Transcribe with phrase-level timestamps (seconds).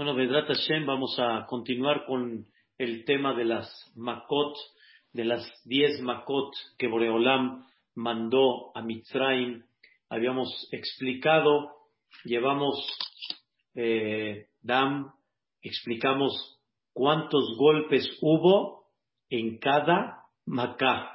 [0.00, 2.46] Bueno, Vedrat Hashem, vamos a continuar con
[2.78, 4.56] el tema de las Makot,
[5.12, 9.62] de las diez Makot que Boreolam mandó a Mitzrayim.
[10.08, 11.68] Habíamos explicado,
[12.24, 12.82] llevamos
[13.74, 15.12] eh, Dam,
[15.60, 16.58] explicamos
[16.94, 18.86] cuántos golpes hubo
[19.28, 21.10] en cada Macá,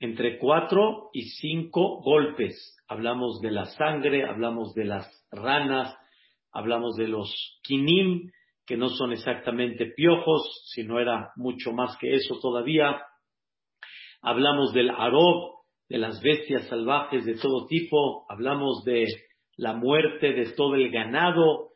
[0.00, 2.76] entre cuatro y cinco golpes.
[2.88, 5.96] Hablamos de la sangre, hablamos de las ranas,
[6.54, 8.30] hablamos de los kinim,
[8.66, 13.02] que no son exactamente piojos, sino era mucho más que eso todavía.
[14.22, 15.54] Hablamos del arob,
[15.88, 19.06] de las bestias salvajes de todo tipo, hablamos de
[19.56, 21.72] la muerte de todo el ganado,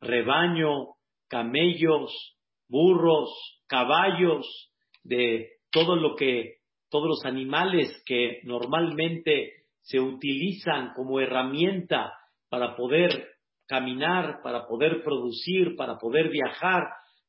[0.00, 0.94] rebaño,
[1.28, 2.36] camellos,
[2.68, 3.30] burros,
[3.68, 4.72] caballos,
[5.04, 6.56] de todo lo que,
[6.90, 12.12] todos los animales que normalmente se utilizan como herramienta
[12.48, 13.31] para poder
[13.72, 16.82] caminar, para poder producir, para poder viajar,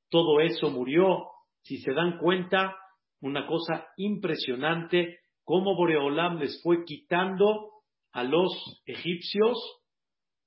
[0.09, 1.23] todo eso murió.
[1.61, 2.75] Si se dan cuenta,
[3.22, 7.69] una cosa impresionante, cómo Boreolam les fue quitando
[8.11, 8.52] a los
[8.85, 9.58] egipcios,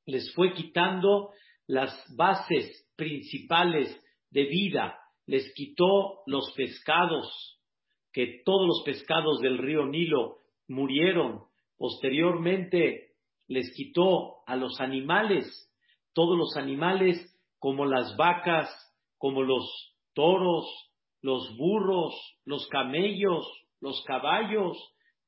[0.04, 1.30] les fue quitando
[1.66, 3.88] las bases principales
[4.30, 7.58] de vida, les quitó los pescados,
[8.12, 11.44] que todos los pescados del río Nilo murieron.
[11.78, 13.12] Posteriormente
[13.48, 15.65] les quitó a los animales,
[16.16, 17.18] todos los animales,
[17.58, 18.70] como las vacas,
[19.18, 20.64] como los toros,
[21.20, 22.14] los burros,
[22.46, 23.46] los camellos,
[23.82, 24.78] los caballos,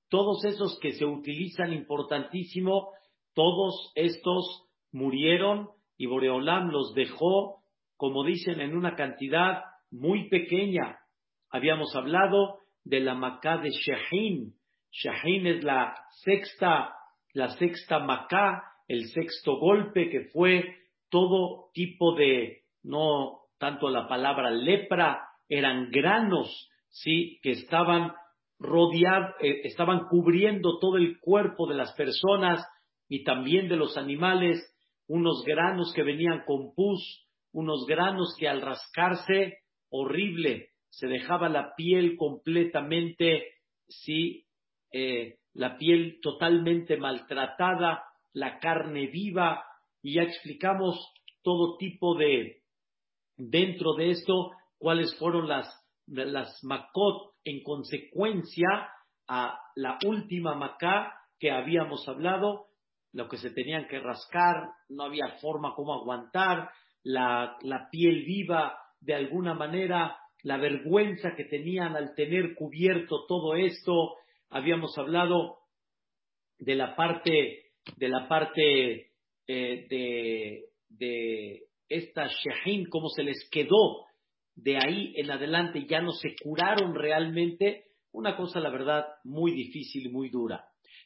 [0.08, 2.88] todos esos que se utilizan importantísimo,
[3.34, 7.64] todos estos murieron y Boreolam los dejó,
[7.98, 11.00] como dicen, en una cantidad muy pequeña.
[11.50, 14.54] Habíamos hablado de la Macá de Shahin.
[14.90, 15.94] Shahin es la
[16.24, 16.94] sexta,
[17.34, 20.64] la sexta Macá, el sexto golpe que fue
[21.10, 28.12] todo tipo de, no tanto la palabra lepra, eran granos, sí, que estaban
[28.58, 32.66] rodeados, eh, estaban cubriendo todo el cuerpo de las personas
[33.08, 34.58] y también de los animales,
[35.06, 39.58] unos granos que venían con pus, unos granos que al rascarse,
[39.90, 43.44] horrible, se dejaba la piel completamente,
[43.86, 44.44] sí,
[44.92, 49.64] eh, la piel totalmente maltratada, la carne viva,
[50.02, 50.96] y ya explicamos
[51.42, 52.62] todo tipo de,
[53.36, 55.68] dentro de esto, cuáles fueron las,
[56.06, 58.68] las macot en consecuencia
[59.26, 62.66] a la última macá que habíamos hablado,
[63.12, 66.70] lo que se tenían que rascar, no había forma como aguantar,
[67.02, 73.54] la, la piel viva de alguna manera, la vergüenza que tenían al tener cubierto todo
[73.54, 74.14] esto,
[74.50, 75.58] habíamos hablado
[76.58, 79.12] de la parte, de la parte
[79.46, 84.06] eh, de, de esta Shahin, cómo se les quedó
[84.54, 90.06] de ahí en adelante, ya no se curaron realmente, una cosa, la verdad, muy difícil
[90.06, 90.64] y muy dura.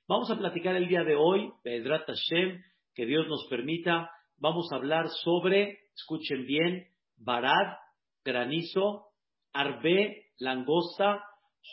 [0.08, 2.62] Vamos a platicar el día de hoy, Pedrat Hashem,
[2.94, 7.76] que Dios nos permita, vamos a hablar sobre, escuchen bien, Barad,
[8.24, 9.08] granizo,
[9.52, 11.22] Arbe, langosta,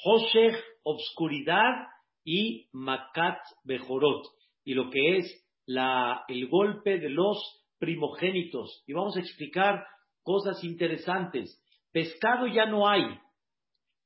[0.03, 1.87] Hoshech, obscuridad
[2.23, 4.25] y Makat, Bejorot.
[4.69, 5.25] Y lo que es
[5.65, 7.39] el golpe de los
[7.79, 8.83] primogénitos.
[8.85, 9.83] Y vamos a explicar
[10.21, 11.59] cosas interesantes.
[11.91, 13.01] Pescado ya no hay.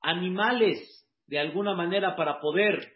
[0.01, 2.93] Animales, de alguna manera, para poder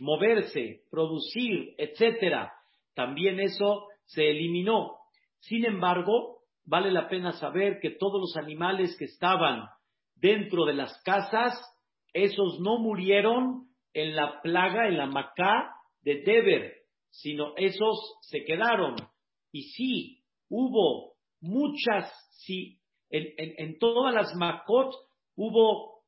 [0.00, 2.52] moverse, producir, etcétera.
[2.96, 4.96] También eso se eliminó.
[5.38, 9.68] Sin embargo, vale la pena saber que todos los animales que estaban
[10.16, 11.54] dentro de las casas,
[12.12, 15.70] esos no murieron en la plaga, en la macá
[16.02, 16.85] de Deber,
[17.16, 18.96] sino esos se quedaron.
[19.52, 22.12] Y sí, hubo muchas,
[22.44, 22.78] sí,
[23.08, 24.94] en, todas las Makot
[25.36, 26.02] hubo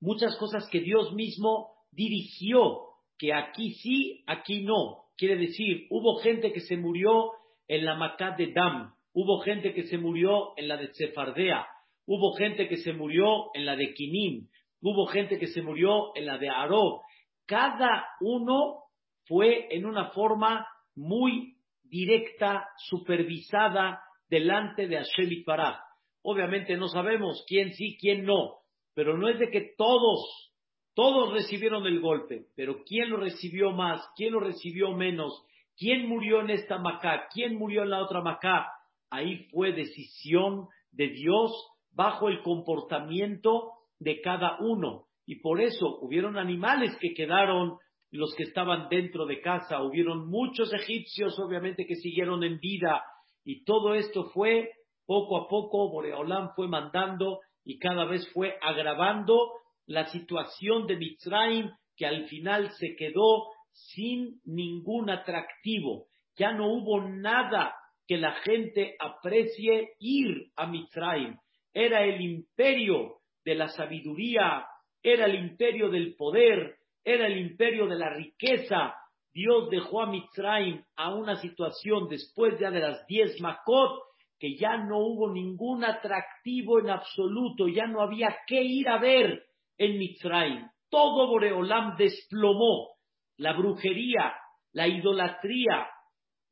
[0.00, 2.80] muchas cosas que Dios mismo dirigió,
[3.18, 5.04] que aquí sí, aquí no.
[5.16, 7.32] Quiere decir, hubo gente que se murió
[7.66, 11.66] en la Macat de Dam, hubo gente que se murió en la de Sefardea,
[12.06, 14.48] hubo gente que se murió en la de Kinim,
[14.80, 17.00] hubo gente que se murió en la de Arob.
[17.46, 18.87] Cada uno
[19.28, 20.66] fue en una forma
[20.96, 25.80] muy directa, supervisada delante de Hashem Pará.
[26.22, 28.56] Obviamente no sabemos quién sí, quién no,
[28.94, 30.52] pero no es de que todos,
[30.94, 35.44] todos recibieron el golpe, pero quién lo recibió más, quién lo recibió menos,
[35.76, 38.66] quién murió en esta Macá, quién murió en la otra Macá,
[39.10, 41.52] ahí fue decisión de Dios
[41.92, 45.04] bajo el comportamiento de cada uno.
[45.26, 47.78] Y por eso hubieron animales que quedaron
[48.10, 53.02] los que estaban dentro de casa, hubieron muchos egipcios obviamente que siguieron en vida
[53.44, 54.70] y todo esto fue
[55.06, 59.52] poco a poco Boreolam fue mandando y cada vez fue agravando
[59.86, 66.06] la situación de Mitzrayim, que al final se quedó sin ningún atractivo.
[66.36, 67.74] Ya no hubo nada
[68.06, 71.36] que la gente aprecie ir a Mitzrayim.
[71.72, 74.66] Era el imperio de la sabiduría,
[75.02, 76.77] era el imperio del poder,
[77.08, 78.94] era el imperio de la riqueza.
[79.32, 84.02] Dios dejó a Mitzrayim a una situación después ya de las diez Makot,
[84.38, 89.42] que ya no hubo ningún atractivo en absoluto, ya no había que ir a ver
[89.78, 90.68] en Mitzrayim.
[90.90, 92.90] Todo Boreolam desplomó.
[93.38, 94.34] La brujería,
[94.72, 95.88] la idolatría,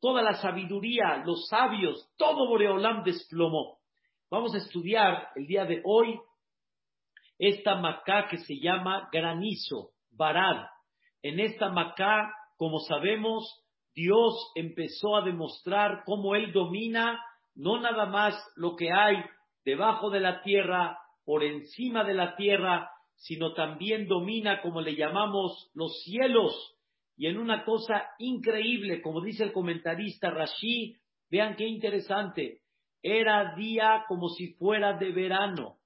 [0.01, 3.79] toda la sabiduría, los sabios, todo Boreolam desplomó.
[4.31, 6.19] Vamos a estudiar el día de hoy
[7.39, 10.67] esta macá que se llama granizo, barad.
[11.23, 13.45] En esta macá, como sabemos,
[13.95, 17.19] Dios empezó a demostrar cómo Él domina
[17.57, 19.17] no nada más lo que hay
[19.65, 25.71] debajo de la tierra, por encima de la tierra, sino también domina, como le llamamos,
[25.75, 26.55] los cielos.
[27.17, 30.97] Y en una cosa increíble, como dice el comentarista Rashi,
[31.31, 32.61] vean qué interesante,
[33.03, 35.79] era día como si fuera de verano,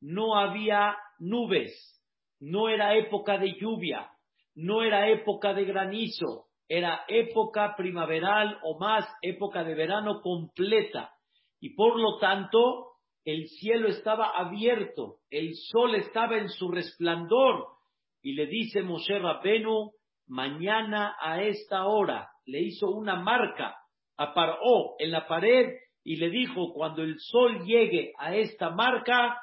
[0.00, 1.95] no había nubes,
[2.40, 4.10] no era época de lluvia,
[4.54, 11.12] no era época de granizo, era época primaveral o más época de verano completa.
[11.60, 17.66] Y por lo tanto, el cielo estaba abierto, el sol estaba en su resplandor.
[18.22, 19.92] Y le dice Moshe Rabenu,
[20.26, 23.76] mañana a esta hora, le hizo una marca
[24.16, 29.40] a Paró en la pared y le dijo, cuando el sol llegue a esta marca,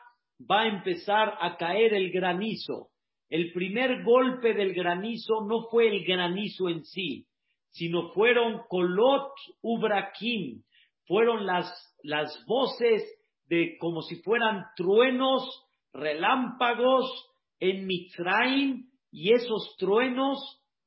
[0.50, 2.90] va a empezar a caer el granizo.
[3.30, 7.26] El primer golpe del granizo no fue el granizo en sí,
[7.70, 9.32] sino fueron kolot
[9.62, 10.62] ubrakim,
[11.06, 11.68] fueron las,
[12.04, 13.04] las voces
[13.50, 15.44] de como si fueran truenos,
[15.94, 17.06] relámpagos
[17.60, 20.40] en Mitzrayim, y esos truenos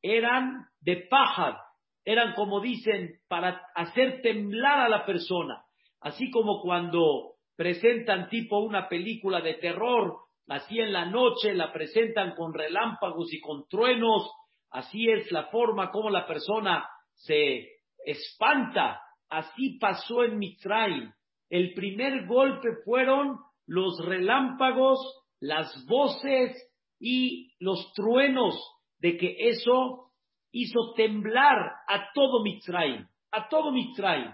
[0.03, 1.61] eran de paja,
[2.05, 5.65] eran como dicen, para hacer temblar a la persona.
[6.01, 10.19] Así como cuando presentan tipo una película de terror,
[10.49, 14.31] así en la noche la presentan con relámpagos y con truenos,
[14.71, 17.67] así es la forma como la persona se
[18.05, 21.11] espanta, así pasó en Mitzrayim.
[21.49, 24.99] El primer golpe fueron los relámpagos,
[25.41, 26.57] las voces
[26.99, 28.55] y los truenos
[28.99, 30.13] de que eso
[30.53, 34.33] hizo temblar a todo Mitzrayim, a todo Mitzrayim.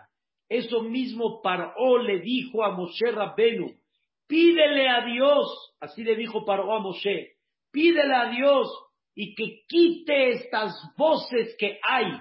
[0.52, 3.72] Eso mismo Paró le dijo a Moshe Rabbenu,
[4.26, 7.36] pídele a Dios, así le dijo Paró a Moshe,
[7.70, 8.68] pídele a Dios
[9.14, 12.20] y que quite estas voces que hay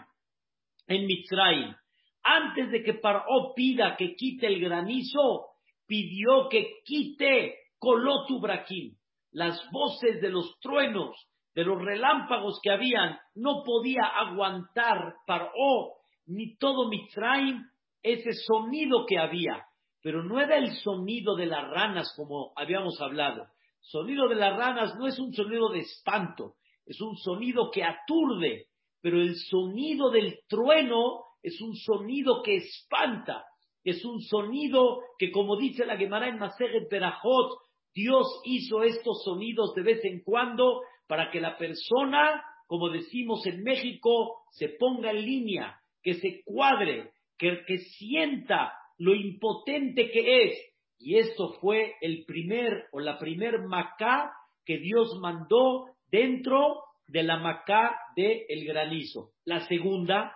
[0.87, 1.75] en Mitzrayim.
[2.23, 5.47] Antes de que Paró pida que quite el granizo,
[5.85, 8.95] pidió que quite Colotubraquín,
[9.31, 11.17] las voces de los truenos,
[11.53, 15.97] de los relámpagos que habían, no podía aguantar Paró
[16.27, 17.61] ni todo Mitzrayim
[18.03, 19.65] ese sonido que había,
[20.01, 23.47] pero no era el sonido de las ranas como habíamos hablado.
[23.79, 26.55] Sonido de las ranas no es un sonido de espanto,
[26.85, 28.67] es un sonido que aturde,
[29.01, 33.45] pero el sonido del trueno es un sonido que espanta,
[33.83, 37.57] es un sonido que como dice la Gemara en Maseret Berajot,
[37.93, 43.63] Dios hizo estos sonidos de vez en cuando para que la persona, como decimos en
[43.63, 47.11] México, se ponga en línea, que se cuadre,
[47.41, 50.59] que, sienta lo impotente que es.
[50.99, 54.31] Y esto fue el primer o la primer macá
[54.63, 59.31] que Dios mandó dentro de la macá del el granizo.
[59.43, 60.35] La segunda,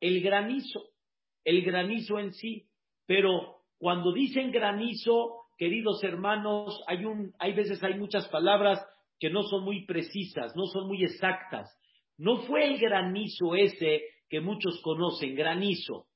[0.00, 0.80] el granizo,
[1.44, 2.66] el granizo en sí.
[3.06, 8.82] Pero cuando dicen granizo, queridos hermanos, hay, un, hay veces hay muchas palabras
[9.20, 11.70] que no son muy precisas, no son muy exactas.
[12.16, 16.06] No fue el granizo ese que muchos conocen, granizo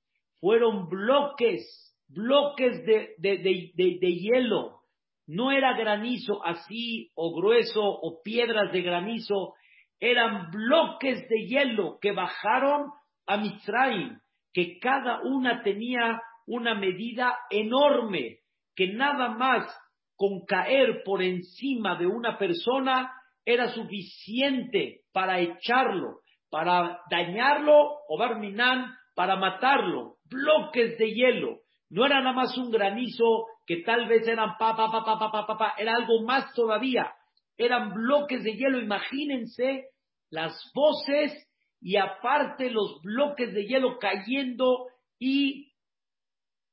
[0.40, 4.80] fueron bloques, bloques de, de, hielo.
[5.26, 9.54] No era granizo así o grueso o piedras de granizo,
[10.00, 12.90] eran bloques de hielo que bajaron
[13.26, 14.18] a Mitzrayim,
[14.52, 18.38] que cada una tenía una medida enorme,
[18.74, 19.70] que nada más
[20.16, 23.12] con caer por encima de una persona
[23.44, 26.20] era suficiente para echarlo,
[26.50, 27.74] para dañarlo
[28.08, 31.58] o barminan para matarlo, bloques de hielo.
[31.88, 35.46] No era nada más un granizo que tal vez eran pa, pa, pa, pa, pa,
[35.46, 37.12] pa, pa, era algo más todavía.
[37.56, 39.88] Eran bloques de hielo, imagínense
[40.30, 41.32] las voces
[41.80, 44.86] y aparte los bloques de hielo cayendo
[45.18, 45.72] y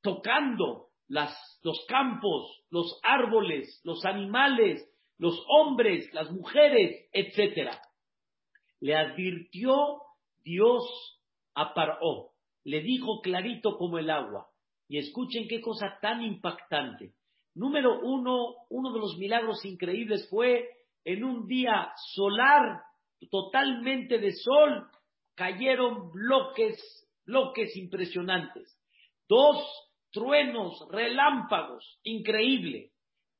[0.02, 4.86] tocando los campos, los árboles, los animales,
[5.18, 7.72] los hombres, las mujeres, etc.
[8.80, 10.02] Le advirtió
[10.44, 10.84] Dios
[11.54, 12.30] a Paró,
[12.64, 14.48] le dijo clarito como el agua.
[14.88, 17.12] Y escuchen qué cosa tan impactante.
[17.54, 20.68] Número uno, uno de los milagros increíbles fue
[21.04, 22.82] en un día solar,
[23.30, 24.86] totalmente de sol,
[25.34, 26.78] cayeron bloques,
[27.26, 28.78] bloques impresionantes.
[29.28, 29.56] Dos,
[30.10, 32.92] truenos, relámpagos, increíble.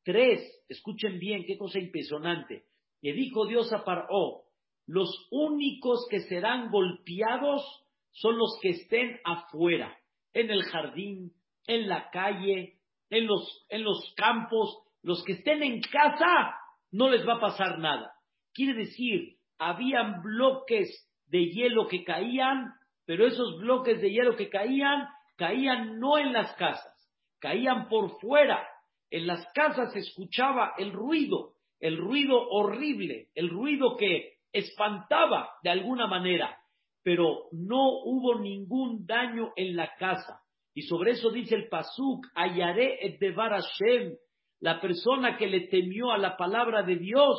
[0.04, 2.64] Tres, escuchen bien, qué cosa impresionante.
[3.02, 4.44] Le dijo Dios a Paró,
[4.86, 7.62] los únicos que serán golpeados
[8.12, 9.96] son los que estén afuera,
[10.32, 11.32] en el jardín,
[11.66, 12.78] en la calle,
[13.10, 14.78] en los, en los campos.
[15.02, 16.54] Los que estén en casa
[16.90, 18.12] no les va a pasar nada.
[18.52, 20.88] Quiere decir, habían bloques
[21.26, 22.72] de hielo que caían,
[23.04, 26.94] pero esos bloques de hielo que caían caían no en las casas,
[27.38, 28.66] caían por fuera.
[29.10, 35.70] En las casas se escuchaba el ruido, el ruido horrible, el ruido que espantaba de
[35.70, 36.58] alguna manera,
[37.02, 40.40] pero no hubo ningún daño en la casa.
[40.74, 44.14] Y sobre eso dice el Pasuk, Ayare et devar Hashem,
[44.60, 47.38] la persona que le temió a la palabra de Dios,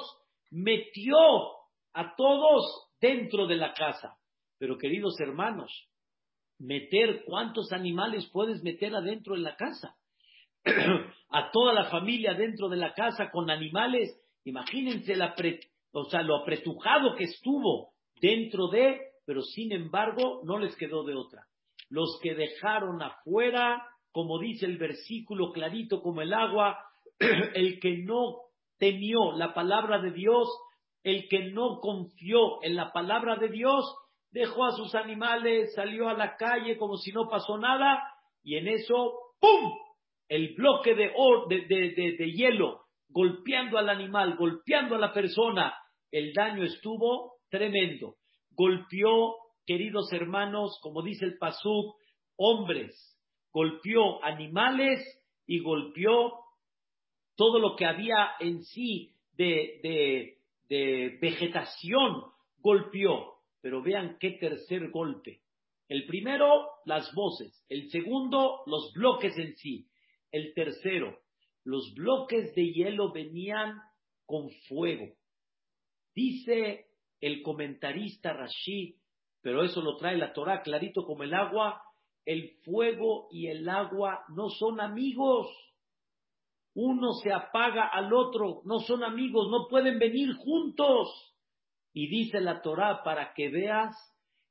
[0.51, 1.17] metió
[1.93, 4.17] a todos dentro de la casa.
[4.57, 5.71] Pero queridos hermanos,
[6.59, 9.95] meter cuántos animales puedes meter adentro de la casa.
[11.29, 15.35] a toda la familia dentro de la casa con animales, imagínense la
[15.91, 18.99] o sea, lo apretujado que estuvo dentro de,
[19.29, 21.45] pero sin embargo no les quedó de otra.
[21.87, 26.79] Los que dejaron afuera, como dice el versículo clarito como el agua,
[27.53, 28.37] el que no
[28.79, 30.47] temió la palabra de Dios,
[31.03, 33.85] el que no confió en la palabra de Dios,
[34.31, 38.01] dejó a sus animales, salió a la calle como si no pasó nada,
[38.41, 39.71] y en eso, ¡pum!
[40.27, 41.11] El bloque de,
[41.67, 45.71] de, de, hielo golpeando al animal, golpeando a la persona,
[46.09, 48.15] el daño estuvo tremendo.
[48.59, 51.95] Golpeó, queridos hermanos, como dice el Pasuk,
[52.35, 52.93] hombres,
[53.53, 54.99] golpeó animales
[55.47, 56.33] y golpeó
[57.37, 60.35] todo lo que había en sí de,
[60.67, 62.21] de, vegetación,
[62.57, 63.35] golpeó.
[63.61, 65.39] Pero vean qué tercer golpe.
[65.87, 67.65] El primero, las voces.
[67.69, 69.87] El segundo, los bloques en sí.
[70.33, 71.17] El tercero,
[71.63, 73.79] los bloques de hielo venían
[74.25, 75.15] con fuego.
[76.13, 76.88] Dice
[77.21, 78.95] el comentarista Rashid,
[79.41, 81.81] pero eso lo trae la Torah clarito como el agua,
[82.25, 85.47] el fuego y el agua no son amigos.
[86.75, 91.09] Uno se apaga al otro, no son amigos, no pueden venir juntos.
[91.93, 93.95] Y dice la Torah para que veas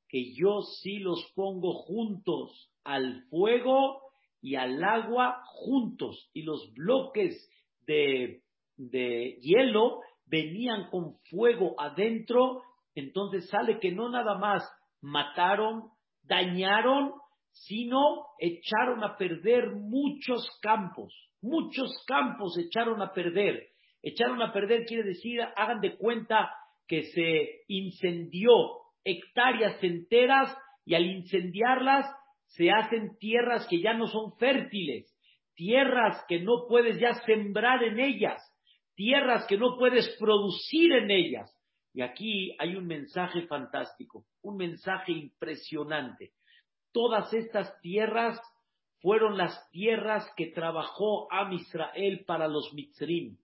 [0.09, 4.01] que yo sí los pongo juntos al fuego
[4.41, 6.31] y al agua juntos.
[6.33, 7.49] Y los bloques
[7.87, 8.43] de,
[8.77, 12.63] de hielo venían con fuego adentro.
[12.95, 14.63] Entonces sale que no nada más
[15.01, 15.91] mataron,
[16.23, 17.13] dañaron,
[17.53, 21.13] sino echaron a perder muchos campos.
[21.41, 23.69] Muchos campos echaron a perder.
[24.03, 26.51] Echaron a perder quiere decir, hagan de cuenta
[26.87, 28.51] que se incendió
[29.05, 32.07] hectáreas enteras y al incendiarlas
[32.47, 35.15] se hacen tierras que ya no son fértiles,
[35.55, 38.41] tierras que no puedes ya sembrar en ellas,
[38.99, 41.57] tierras que no puedes producir en ellas.
[41.95, 46.33] Y aquí hay un mensaje fantástico, un mensaje impresionante.
[46.93, 48.41] Todas estas tierras
[49.01, 53.39] fueron las tierras que trabajó Am Israel para los Mitzrim,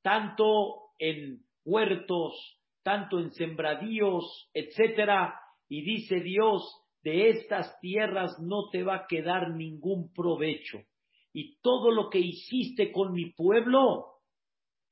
[0.00, 5.34] tanto en huertos, tanto en sembradíos, etcétera,
[5.68, 6.62] y dice Dios,
[7.02, 10.84] de estas tierras no te va a quedar ningún provecho.
[11.32, 14.13] Y todo lo que hiciste con mi pueblo,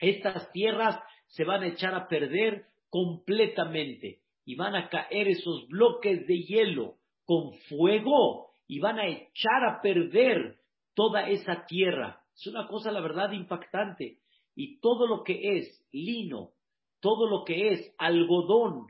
[0.02, 6.26] estas tierras se van a echar a perder completamente y van a caer esos bloques
[6.26, 10.58] de hielo con fuego y van a echar a perder
[10.94, 12.20] toda esa tierra.
[12.34, 14.18] Es una cosa, la verdad, impactante.
[14.54, 16.50] Y todo lo que es lino,
[17.00, 18.86] todo lo que es algodón,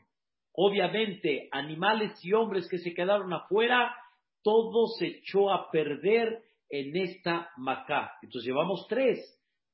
[0.53, 3.95] obviamente animales y hombres que se quedaron afuera,
[4.43, 8.13] todo se echó a perder en esta macá.
[8.23, 9.19] Entonces llevamos tres,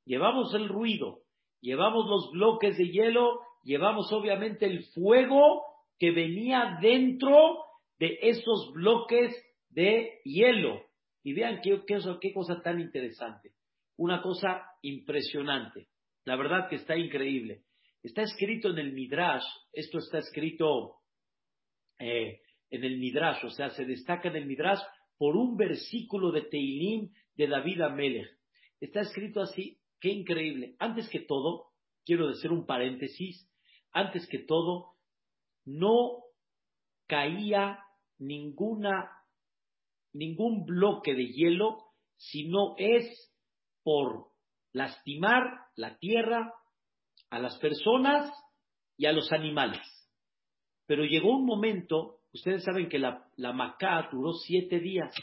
[0.04, 1.21] llevamos el ruido,
[1.61, 5.62] llevamos los bloques de hielo, llevamos obviamente el fuego
[5.99, 7.65] que venía dentro
[7.99, 9.35] de esos bloques
[9.71, 10.83] de hielo.
[11.23, 13.53] Y vean qué, cosa tan interesante,
[13.97, 15.88] una cosa impresionante.
[16.25, 17.62] La verdad que está increíble.
[18.03, 20.99] Está escrito en el Midrash, esto está escrito
[21.99, 24.81] eh, en el Midrash, o sea, se destaca en el Midrash
[25.19, 28.38] por un versículo de Teilim de David Amelech.
[28.81, 30.76] Está escrito así, qué increíble.
[30.78, 31.67] Antes que todo,
[32.05, 33.49] quiero decir un paréntesis,
[33.93, 34.95] antes que todo,
[35.64, 36.25] no
[37.07, 37.78] caía
[38.19, 39.11] ninguna,
[40.12, 41.85] ningún bloque de hielo
[42.17, 43.33] si no es
[43.83, 44.26] por
[44.73, 45.45] lastimar
[45.76, 46.55] la tierra,
[47.31, 48.31] a las personas
[48.97, 49.81] y a los animales.
[50.87, 55.14] Pero llegó un momento, ustedes saben que la, la Macá duró siete días.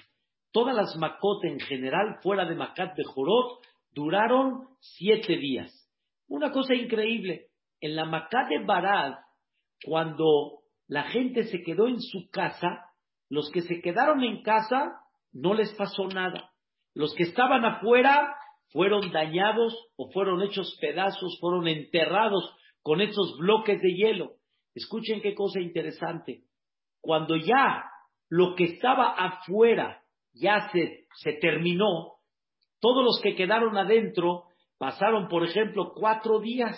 [0.51, 3.61] Todas las Macot en general, fuera de Macat de Jorot,
[3.95, 5.71] duraron siete días.
[6.27, 7.47] Una cosa increíble,
[7.79, 9.13] en la Macá de Barad,
[9.83, 12.91] cuando la gente se quedó en su casa,
[13.29, 14.99] los que se quedaron en casa
[15.31, 16.51] no les pasó nada.
[16.93, 18.35] Los que estaban afuera
[18.71, 24.33] fueron dañados o fueron hechos pedazos, fueron enterrados con esos bloques de hielo.
[24.73, 26.43] Escuchen qué cosa interesante.
[27.01, 27.85] Cuando ya
[28.29, 30.01] lo que estaba afuera
[30.33, 32.14] ya se, se terminó,
[32.85, 34.43] todos los que quedaron adentro
[34.77, 36.77] pasaron, por ejemplo, cuatro días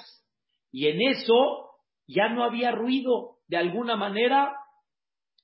[0.71, 1.71] y en eso
[2.07, 3.39] ya no había ruido.
[3.49, 4.55] De alguna manera,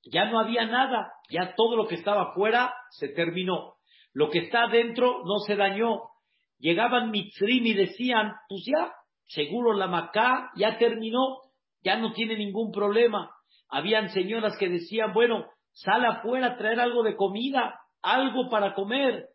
[0.05, 1.11] ya no había nada.
[1.29, 3.73] Ya todo lo que estaba afuera se terminó.
[4.13, 6.03] Lo que está adentro no se dañó.
[6.59, 8.93] Llegaban Mitzrim y decían, pues ya,
[9.27, 11.39] seguro la Macá ya terminó,
[11.83, 13.31] ya no tiene ningún problema.
[13.67, 19.32] Habían señoras que decían, bueno, sal afuera a traer algo de comida, algo para comer.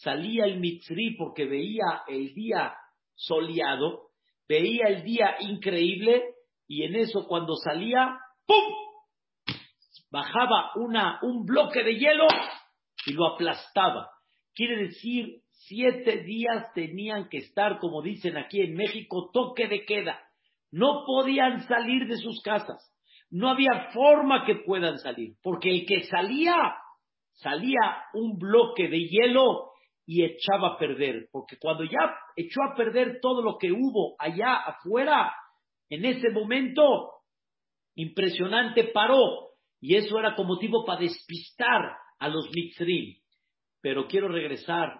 [0.00, 2.72] Salía el Mitzri porque veía el día
[3.16, 4.10] soleado,
[4.48, 6.22] veía el día increíble
[6.68, 9.56] y en eso cuando salía, ¡pum!
[10.10, 12.28] Bajaba una, un bloque de hielo
[13.06, 14.08] y lo aplastaba.
[14.54, 20.20] Quiere decir, siete días tenían que estar, como dicen aquí en México, toque de queda.
[20.70, 22.94] No podían salir de sus casas.
[23.30, 26.54] No había forma que puedan salir, porque el que salía,
[27.32, 29.67] salía un bloque de hielo
[30.10, 34.54] y echaba a perder, porque cuando ya echó a perder todo lo que hubo allá
[34.54, 35.30] afuera,
[35.90, 37.10] en ese momento,
[37.94, 39.50] impresionante, paró.
[39.82, 43.16] Y eso era como motivo para despistar a los mitzrim.
[43.82, 44.98] Pero quiero regresar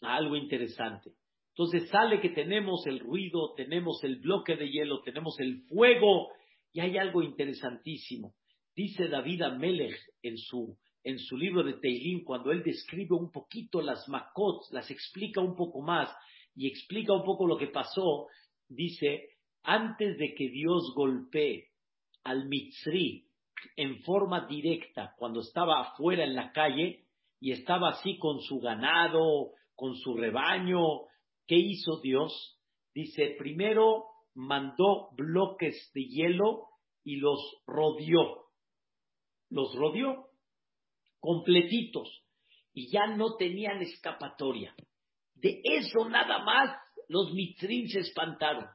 [0.00, 1.10] a algo interesante.
[1.50, 6.28] Entonces sale que tenemos el ruido, tenemos el bloque de hielo, tenemos el fuego,
[6.72, 8.32] y hay algo interesantísimo.
[8.74, 13.80] Dice David Amelech en su, en su libro de Teilim, cuando él describe un poquito
[13.80, 16.12] las makot, las explica un poco más
[16.56, 18.26] y explica un poco lo que pasó,
[18.68, 19.28] dice,
[19.62, 21.68] antes de que Dios golpee
[22.24, 23.24] al Mitzri
[23.76, 27.04] en forma directa, cuando estaba afuera en la calle,
[27.38, 30.80] y estaba así con su ganado, con su rebaño.
[31.46, 32.58] ¿Qué hizo Dios?
[32.92, 36.64] Dice, primero mandó bloques de hielo
[37.04, 38.46] y los rodeó.
[39.50, 40.25] Los rodeó
[41.20, 42.22] completitos
[42.72, 44.74] y ya no tenían escapatoria.
[45.34, 46.76] De eso nada más
[47.08, 48.66] los mitzrim se espantaron,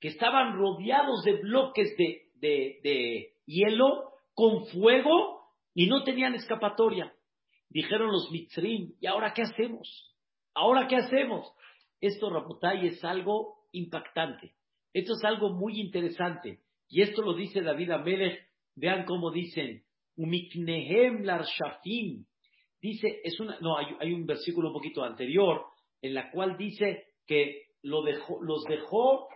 [0.00, 7.12] que estaban rodeados de bloques de, de, hielo con fuego y no tenían escapatoria.
[7.68, 10.14] Dijeron los mitzrim, ¿y ahora qué hacemos?
[10.54, 11.52] ¿Ahora qué hacemos?
[12.00, 14.54] Esto, Rapotay, es algo impactante.
[14.92, 16.60] Esto es algo muy interesante.
[16.88, 18.48] Y esto lo dice David Amelech.
[18.76, 19.83] Vean cómo dicen,
[20.16, 22.24] Umiknehem larshafim.
[22.80, 25.64] Dice, es una, no, hay, un versículo un poquito anterior
[26.02, 29.28] en la cual dice que lo dejó, los dejó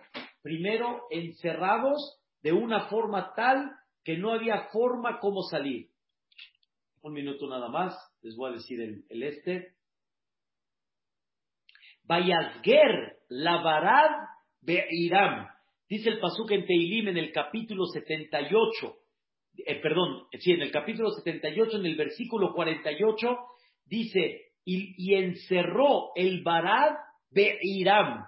[0.42, 3.70] primero encerrados de una forma tal
[4.04, 5.88] que no había forma como salir.
[7.02, 9.74] Un minuto nada más les voy a decir el, este.
[12.04, 14.10] Vayazger lavarad
[14.62, 15.48] be'iram.
[15.88, 18.97] Dice el Pasuk en Teilim en el capítulo 78.
[19.66, 23.38] Eh, perdón, sí, en el capítulo 78, en el versículo 48,
[23.86, 26.96] dice, y, encerró el Barad
[27.30, 28.24] Be'iram.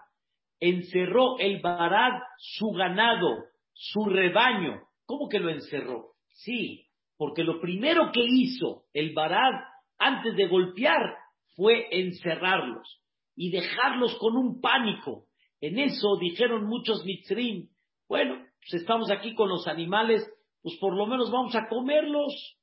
[0.58, 4.82] Encerró el Barad su ganado, su rebaño.
[5.06, 6.14] ¿Cómo que lo encerró?
[6.28, 9.52] Sí, porque lo primero que hizo el Barad
[9.98, 11.16] antes de golpear
[11.56, 13.02] fue encerrarlos
[13.36, 15.26] y dejarlos con un pánico.
[15.60, 17.68] En eso dijeron muchos mitzrim,
[18.08, 20.26] bueno, pues estamos aquí con los animales,
[20.62, 22.58] pues por lo menos vamos a comerlos.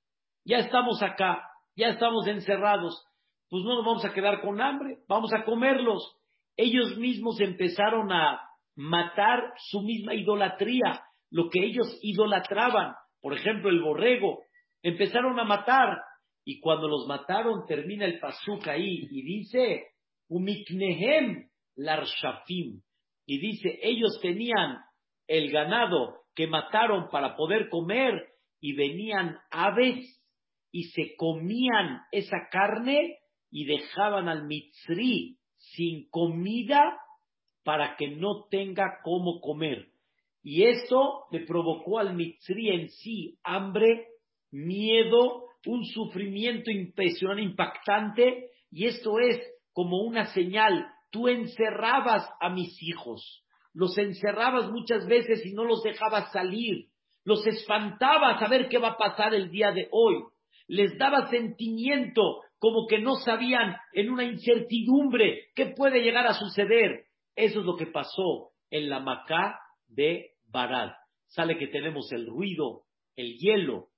[0.45, 1.43] Ya estamos acá,
[1.75, 3.05] ya estamos encerrados,
[3.49, 6.15] pues no nos vamos a quedar con hambre, vamos a comerlos.
[6.55, 8.41] Ellos mismos empezaron a
[8.75, 14.43] matar su misma idolatría, lo que ellos idolatraban, por ejemplo el borrego,
[14.81, 15.97] empezaron a matar
[16.45, 19.87] y cuando los mataron, termina el pasuk ahí y dice,
[20.29, 22.81] Umiknehem larshafim.
[23.25, 24.77] Y dice, ellos tenían
[25.27, 28.27] el ganado que mataron para poder comer
[28.61, 30.23] y venían aves
[30.71, 33.17] y se comían esa carne
[33.49, 36.99] y dejaban al mitzri sin comida
[37.63, 39.87] para que no tenga cómo comer.
[40.43, 44.05] Y esto le provocó al mitzri en sí hambre,
[44.51, 49.41] miedo, un sufrimiento impresionante, impactante, y esto es
[49.73, 50.85] como una señal.
[51.09, 53.43] Tú encerrabas a mis hijos,
[53.77, 56.87] los encerrabas muchas veces y no los dejabas salir,
[57.23, 60.15] los espantabas a ver qué va a pasar el día de hoy,
[60.67, 67.03] les daba sentimiento como que no sabían en una incertidumbre qué puede llegar a suceder.
[67.35, 70.93] Eso es lo que pasó en la Macá de Barad.
[71.27, 72.81] Sale que tenemos el ruido,
[73.15, 73.89] el hielo,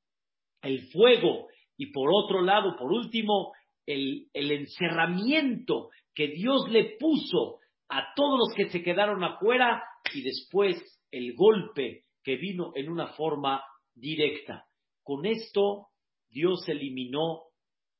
[0.61, 3.53] el fuego y por otro lado, por último,
[3.85, 10.21] el, el encerramiento que Dios le puso a todos los que se quedaron afuera y
[10.21, 10.77] después
[11.11, 13.63] el golpe que vino en una forma
[13.95, 14.65] directa.
[15.03, 15.87] Con esto
[16.29, 17.43] Dios eliminó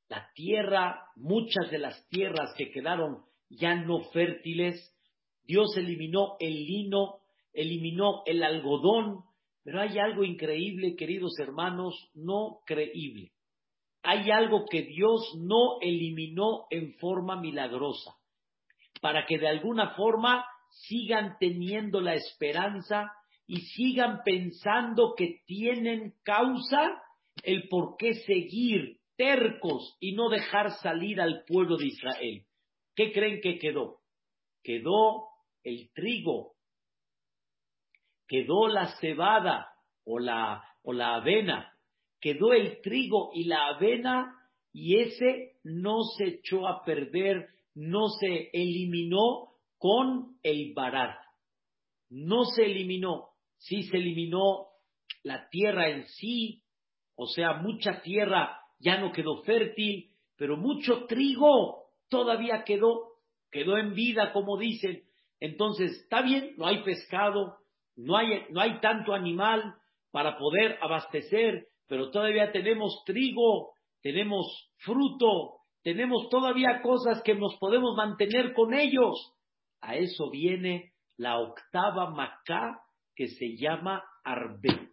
[0.08, 4.96] la tierra, muchas de las tierras que quedaron ya no fértiles,
[5.44, 7.20] Dios eliminó el lino,
[7.52, 9.24] eliminó el algodón,
[9.64, 13.32] pero hay algo increíble, queridos hermanos, no creíble.
[14.02, 18.14] Hay algo que Dios no eliminó en forma milagrosa,
[19.00, 23.12] para que de alguna forma sigan teniendo la esperanza
[23.46, 27.02] y sigan pensando que tienen causa
[27.42, 32.46] el por qué seguir tercos y no dejar salir al pueblo de Israel.
[32.94, 33.98] ¿Qué creen que quedó?
[34.62, 35.28] Quedó
[35.64, 36.54] el trigo,
[38.26, 39.68] quedó la cebada
[40.04, 41.72] o la, o la avena,
[42.20, 44.36] quedó el trigo y la avena
[44.72, 51.16] y ese no se echó a perder, no se eliminó con el barat.
[52.08, 54.66] No se eliminó, sí se eliminó
[55.22, 56.62] la tierra en sí,
[57.14, 63.12] o sea, mucha tierra ya no quedó fértil, pero mucho trigo todavía quedó,
[63.50, 65.02] quedó en vida, como dicen.
[65.38, 67.58] Entonces, está bien, no hay pescado,
[67.96, 69.74] no hay, no hay tanto animal
[70.10, 77.96] para poder abastecer, pero todavía tenemos trigo, tenemos fruto, tenemos todavía cosas que nos podemos
[77.96, 79.34] mantener con ellos.
[79.80, 82.82] A eso viene la octava Macá
[83.14, 84.90] que se llama Arbe.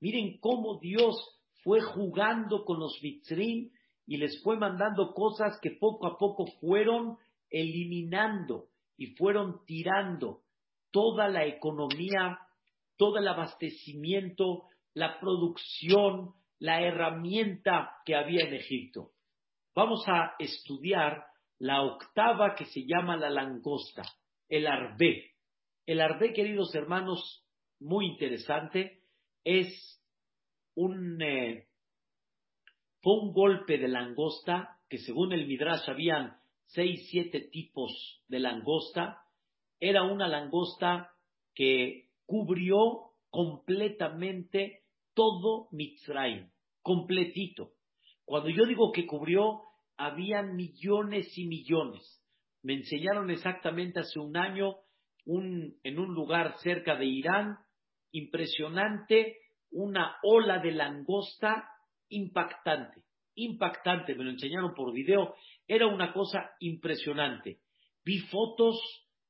[0.00, 1.16] Miren cómo Dios
[1.62, 3.70] fue jugando con los mitzrim
[4.06, 7.18] y les fue mandando cosas que poco a poco fueron
[7.50, 10.42] eliminando y fueron tirando
[10.90, 12.38] toda la economía,
[12.96, 14.64] todo el abastecimiento,
[14.94, 19.12] la producción, la herramienta que había en Egipto.
[19.78, 21.24] Vamos a estudiar
[21.60, 24.02] la octava que se llama la langosta,
[24.48, 25.36] el arbe.
[25.86, 27.46] El arbe, queridos hermanos,
[27.78, 29.04] muy interesante,
[29.44, 30.02] es
[30.74, 31.68] un, eh,
[33.04, 36.36] un golpe de langosta, que según el Midrash habían
[36.66, 39.22] seis, siete tipos de langosta,
[39.78, 41.12] era una langosta
[41.54, 44.82] que cubrió completamente
[45.14, 46.50] todo Mitzrayim,
[46.82, 47.74] completito.
[48.24, 49.67] Cuando yo digo que cubrió,
[49.98, 52.22] habían millones y millones.
[52.62, 54.76] Me enseñaron exactamente hace un año
[55.26, 57.58] en un lugar cerca de Irán
[58.12, 59.36] impresionante,
[59.70, 61.68] una ola de langosta
[62.08, 63.02] impactante,
[63.34, 65.34] impactante, me lo enseñaron por video,
[65.66, 67.58] era una cosa impresionante.
[68.04, 68.80] Vi fotos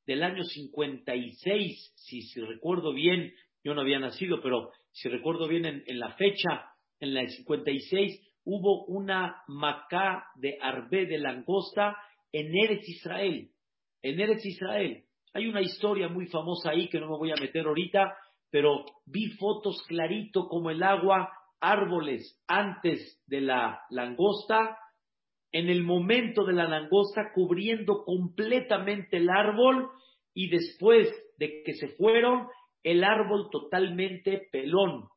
[0.07, 5.67] del año 56, si, si recuerdo bien, yo no había nacido, pero si recuerdo bien
[5.67, 11.95] en, en la fecha, en la 56, hubo una macá de arbe de langosta
[12.33, 13.51] en Eretz Israel.
[14.03, 15.05] En Eretz Israel.
[15.35, 18.17] Hay una historia muy famosa ahí que no me voy a meter ahorita,
[18.51, 21.31] pero vi fotos clarito como el agua,
[21.61, 24.79] árboles antes de la langosta,
[25.53, 29.91] en el momento de la langosta cubriendo completamente el árbol
[30.33, 31.07] y después
[31.37, 32.49] de que se fueron,
[32.83, 35.09] el árbol totalmente pelón,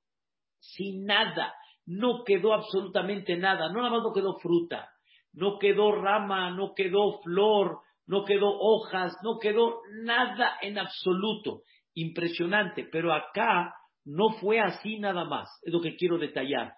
[0.60, 1.54] sin nada,
[1.91, 4.89] no quedó absolutamente nada, no nada más no quedó fruta,
[5.34, 12.88] no quedó rama, no quedó flor, no quedó hojas, no quedó nada en absoluto impresionante,
[12.89, 13.73] pero acá
[14.06, 16.73] no fue así nada más, es lo que quiero detallar.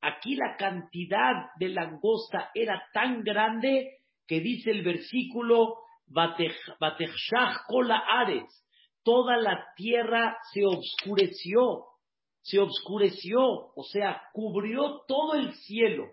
[0.00, 5.76] Aquí la cantidad de langosta era tan grande que dice el versículo,
[7.68, 8.66] kola ares,
[9.04, 11.84] toda la tierra se obscureció,
[12.46, 13.40] se obscureció,
[13.74, 16.04] o sea, cubrió todo el cielo,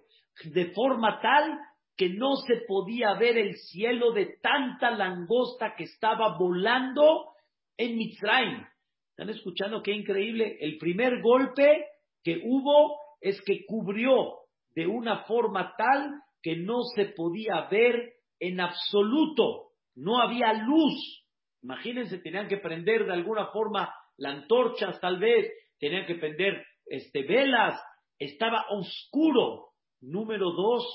[0.45, 1.59] de forma tal
[1.95, 7.25] que no se podía ver el cielo de tanta langosta que estaba volando
[7.77, 8.65] en Mitzrayim.
[9.11, 10.57] ¿Están escuchando qué increíble?
[10.59, 11.85] El primer golpe
[12.23, 14.39] que hubo es que cubrió
[14.73, 19.69] de una forma tal que no se podía ver en absoluto.
[19.93, 21.27] No había luz.
[21.61, 25.47] Imagínense, tenían que prender de alguna forma la antorcha, tal vez,
[25.83, 27.77] tenían que prender este, velas,
[28.17, 29.71] estaba oscuro.
[29.99, 30.85] Número dos,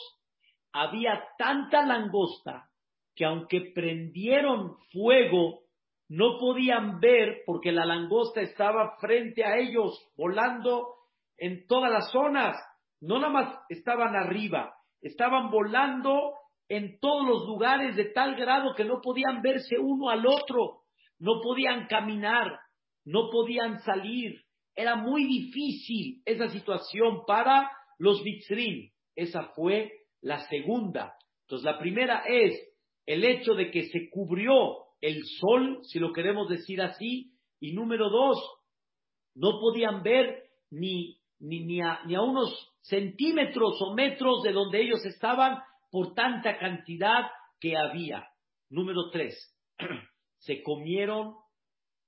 [0.72, 2.70] había tanta langosta
[3.14, 5.60] que aunque prendieron fuego,
[6.08, 10.94] no podían ver porque la langosta estaba frente a ellos, volando
[11.36, 12.56] en todas las zonas.
[13.02, 16.32] No nada más estaban arriba, estaban volando
[16.66, 20.84] en todos los lugares de tal grado que no podían verse uno al otro,
[21.18, 22.58] no podían caminar,
[23.04, 24.47] no podían salir.
[24.78, 28.92] Era muy difícil esa situación para los mitzrim.
[29.16, 31.14] Esa fue la segunda.
[31.42, 32.54] Entonces, la primera es
[33.04, 34.54] el hecho de que se cubrió
[35.00, 38.38] el sol, si lo queremos decir así, y número dos,
[39.34, 44.80] no podían ver ni, ni, ni, a, ni a unos centímetros o metros de donde
[44.80, 45.58] ellos estaban
[45.90, 47.26] por tanta cantidad
[47.58, 48.28] que había.
[48.70, 49.34] Número tres,
[50.38, 51.34] se comieron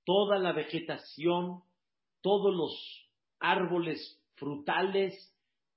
[0.05, 1.63] toda la vegetación,
[2.23, 5.15] todos los árboles frutales,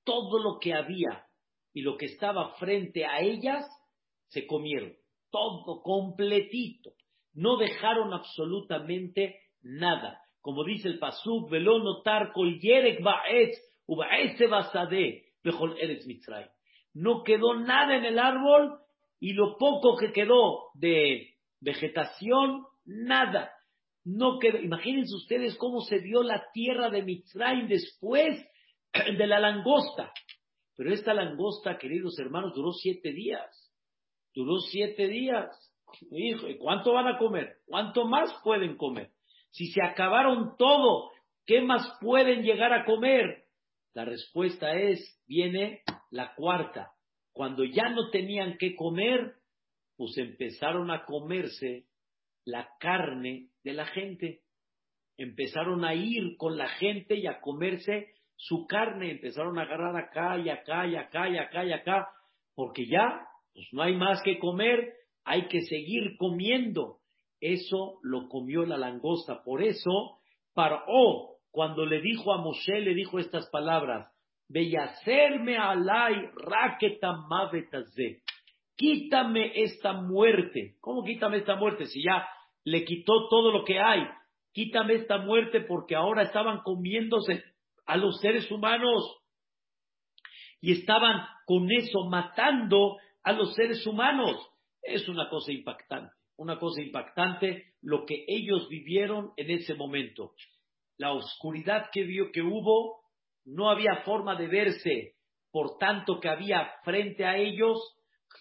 [0.03, 1.25] todo lo que había
[1.73, 3.65] y lo que estaba frente a ellas,
[4.27, 4.93] se comieron,
[5.31, 6.93] todo completito.
[7.33, 10.19] No dejaron absolutamente nada.
[10.41, 16.45] Como dice el Pasuk, velo notar kol yerek ba'etz, ubaese basade, bejol eres mitzray.
[16.93, 18.79] No quedó nada en el árbol
[19.19, 23.51] y lo poco que quedó de vegetación, nada.
[24.05, 24.59] No quedó.
[24.59, 28.45] Imagínense ustedes cómo se dio la tierra de Mitzrayim después
[29.17, 30.11] de la langosta.
[30.75, 33.71] Pero esta langosta, queridos hermanos, duró siete días.
[34.33, 35.49] Duró siete días.
[36.11, 37.57] Hijo, ¿y cuánto van a comer?
[37.65, 39.11] ¿Cuánto más pueden comer?
[39.51, 41.11] Si se acabaron todo,
[41.45, 43.43] ¿qué más pueden llegar a comer?
[43.93, 46.91] La respuesta es, viene la cuarta.
[47.31, 49.35] Cuando ya no tenían que comer,
[49.95, 51.85] pues empezaron a comerse
[52.45, 54.41] la carne de la gente.
[55.17, 59.11] Empezaron a ir con la gente y a comerse su carne.
[59.11, 62.07] Empezaron a agarrar acá y acá y acá y acá y acá,
[62.55, 66.97] porque ya pues no hay más que comer, hay que seguir comiendo.
[67.39, 69.43] Eso lo comió la langosta.
[69.43, 70.19] Por eso,
[70.53, 74.09] Paró, cuando le dijo a Moshe, le dijo estas palabras,
[74.49, 76.29] Beyacerme alay
[78.75, 80.75] Quítame esta muerte.
[80.79, 81.85] ¿Cómo quítame esta muerte?
[81.85, 82.27] Si ya
[82.63, 84.07] le quitó todo lo que hay.
[84.53, 87.43] Quítame esta muerte porque ahora estaban comiéndose
[87.85, 89.17] a los seres humanos
[90.61, 94.37] y estaban con eso matando a los seres humanos.
[94.81, 100.33] Es una cosa impactante, una cosa impactante lo que ellos vivieron en ese momento.
[100.97, 103.01] La oscuridad que vio que hubo,
[103.45, 105.15] no había forma de verse,
[105.51, 107.77] por tanto que había frente a ellos,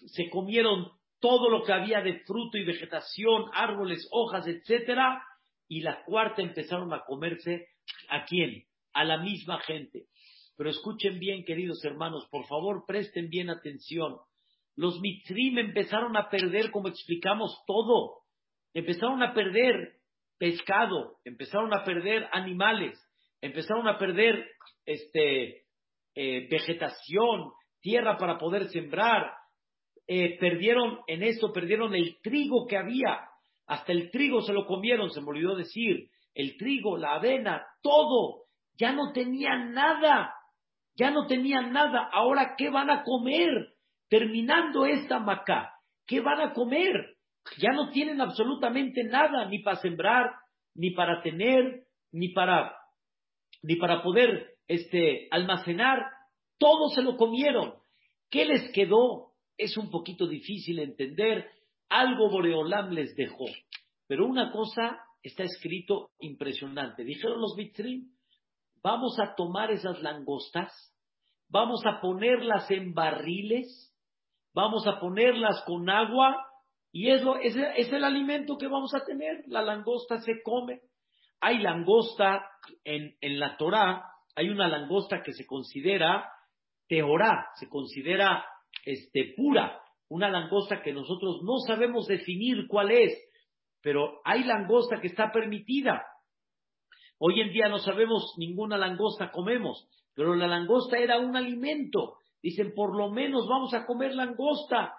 [0.05, 0.91] se comieron
[1.23, 5.23] todo lo que había de fruto y vegetación, árboles, hojas, etcétera,
[5.69, 7.69] y la cuarta empezaron a comerse
[8.09, 8.65] a quién?
[8.91, 10.07] A la misma gente.
[10.57, 14.17] Pero escuchen bien, queridos hermanos, por favor, presten bien atención.
[14.75, 18.23] Los mitrim empezaron a perder, como explicamos, todo.
[18.73, 19.93] Empezaron a perder
[20.37, 23.01] pescado, empezaron a perder animales,
[23.39, 24.45] empezaron a perder
[24.85, 25.63] este,
[26.15, 29.31] eh, vegetación, tierra para poder sembrar.
[30.07, 33.21] Eh, perdieron en eso, perdieron el trigo que había.
[33.67, 36.09] Hasta el trigo se lo comieron, se me olvidó decir.
[36.33, 38.43] El trigo, la avena, todo.
[38.77, 40.33] Ya no tenían nada.
[40.95, 42.09] Ya no tenían nada.
[42.11, 43.73] Ahora, ¿qué van a comer?
[44.13, 45.73] terminando esta Macá,
[46.05, 47.15] ¿qué van a comer?
[47.57, 50.35] Ya no tienen absolutamente nada, ni para sembrar,
[50.75, 52.77] ni para tener, ni para,
[53.63, 56.05] ni para poder este, almacenar.
[56.59, 57.73] Todo se lo comieron.
[58.29, 59.32] ¿Qué les quedó?
[59.57, 61.49] Es un poquito difícil entender.
[61.89, 63.45] Algo Boreolam les dejó.
[64.07, 67.03] Pero una cosa está escrito impresionante.
[67.03, 68.11] Dijeron los Mitrim,
[68.81, 70.71] vamos a tomar esas langostas,
[71.49, 73.93] vamos a ponerlas en barriles
[74.53, 76.47] vamos a ponerlas con agua
[76.91, 77.23] y es,
[77.75, 79.43] es el alimento que vamos a tener.
[79.47, 80.81] La langosta se come.
[81.41, 82.45] Hay langosta
[82.83, 86.29] en, en la Torah, hay una langosta que se considera
[86.87, 88.45] teorá, se considera
[88.85, 93.13] este, pura, una langosta que nosotros no sabemos definir cuál es,
[93.81, 96.03] pero hay langosta que está permitida.
[97.19, 102.17] Hoy en día no sabemos ninguna langosta comemos, pero la langosta era un alimento.
[102.41, 104.93] Dicen, por lo menos vamos a comer langosta.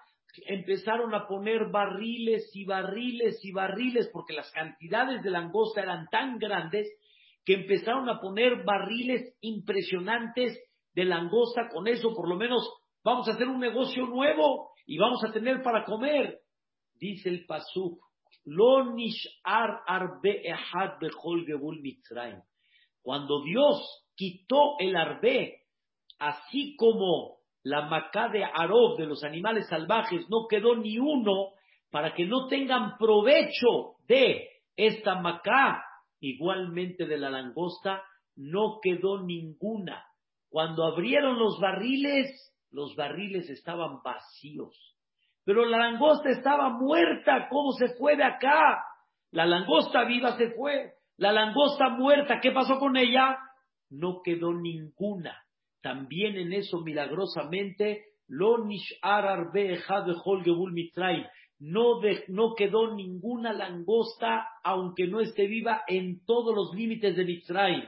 [0.47, 6.37] Empezaron a poner barriles y barriles y barriles, porque las cantidades de langosta eran tan
[6.37, 6.87] grandes
[7.45, 10.59] que empezaron a poner barriles impresionantes
[10.93, 12.67] de langosta, con eso por lo menos
[13.05, 16.39] vamos a hacer un negocio nuevo y vamos a tener para comer.
[16.95, 17.99] Dice el Pasuk,
[18.45, 22.41] Lo nishar arbe ehad bechol gebul mitzrayim.
[23.03, 25.61] Cuando Dios quitó el arbe,
[26.17, 31.53] así como la macá de arob de los animales salvajes, no quedó ni uno
[31.91, 35.83] para que no tengan provecho de esta macá,
[36.19, 38.01] igualmente de la langosta,
[38.35, 40.03] no quedó ninguna.
[40.49, 44.77] Cuando abrieron los barriles, los barriles estaban vacíos.
[45.45, 47.47] Pero la langosta estaba muerta.
[47.49, 48.83] ¿Cómo se fue de acá?
[49.31, 50.91] La langosta viva se fue.
[51.17, 53.37] La langosta muerta, ¿qué pasó con ella?
[53.89, 55.41] No quedó ninguna.
[55.81, 58.57] También en eso, milagrosamente, lo
[61.59, 67.85] no, no quedó ninguna langosta, aunque no esté viva, en todos los límites de Mitzrayim.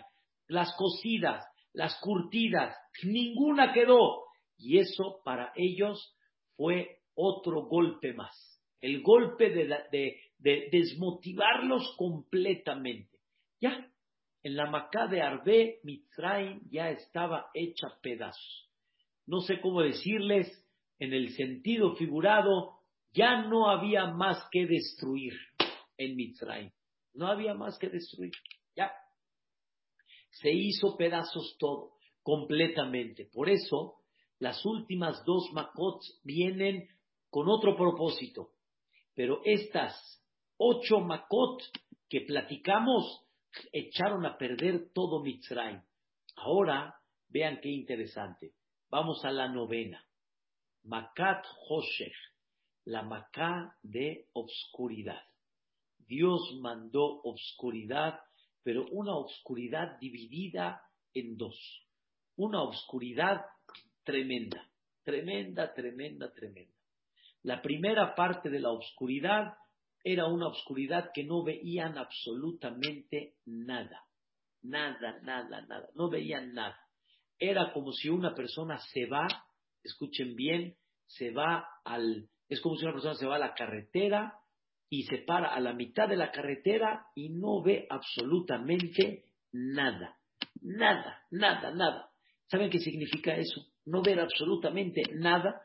[0.47, 2.73] Las cocidas, las curtidas,
[3.03, 4.26] ninguna quedó.
[4.57, 6.15] Y eso para ellos
[6.55, 8.35] fue otro golpe más.
[8.81, 10.17] El golpe de,
[10.71, 13.17] desmotivarlos completamente.
[13.59, 13.91] Ya,
[14.43, 18.69] en la Macá de Arbe, Mitzrayim ya estaba hecha pedazos.
[19.25, 20.47] No sé cómo decirles,
[20.99, 22.77] en el sentido figurado,
[23.13, 25.33] ya no había más que destruir
[25.97, 26.71] en Mitzrayim.
[27.13, 28.31] No había más que destruir.
[28.75, 28.91] Ya.
[30.29, 33.27] Se hizo pedazos todo, completamente.
[33.33, 33.95] Por eso,
[34.39, 36.87] las últimas dos Makot vienen
[37.29, 38.51] con otro propósito.
[39.13, 40.23] Pero estas
[40.57, 41.61] ocho Makot
[42.09, 43.25] que platicamos
[43.71, 45.81] echaron a perder todo Mitzrayim.
[46.35, 46.95] Ahora,
[47.29, 48.53] vean qué interesante.
[48.89, 50.03] Vamos a la novena.
[50.83, 52.15] Makat Hoshech,
[52.85, 55.21] la Maká de obscuridad.
[55.97, 58.19] Dios mandó obscuridad,
[58.63, 60.81] pero una obscuridad dividida
[61.13, 61.57] en dos.
[62.37, 63.41] Una obscuridad
[64.07, 64.65] tremenda,
[65.03, 66.73] tremenda, tremenda, tremenda.
[67.43, 69.53] La primera parte de la oscuridad
[70.01, 74.05] era una oscuridad que no veían absolutamente nada,
[74.61, 76.79] nada, nada, nada, no veían nada.
[77.37, 79.27] Era como si una persona se va,
[79.83, 84.39] escuchen bien, se va al, es como si una persona se va a la carretera
[84.89, 90.17] y se para a la mitad de la carretera y no ve absolutamente nada,
[90.61, 92.09] nada, nada, nada.
[92.49, 93.67] ¿Saben qué significa eso?
[93.87, 95.61] No ver absolutamente nada,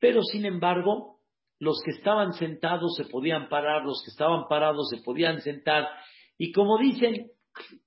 [0.00, 1.20] pero sin embargo,
[1.60, 5.88] los que estaban sentados se podían parar, los que estaban parados se podían sentar,
[6.36, 7.30] y como dicen,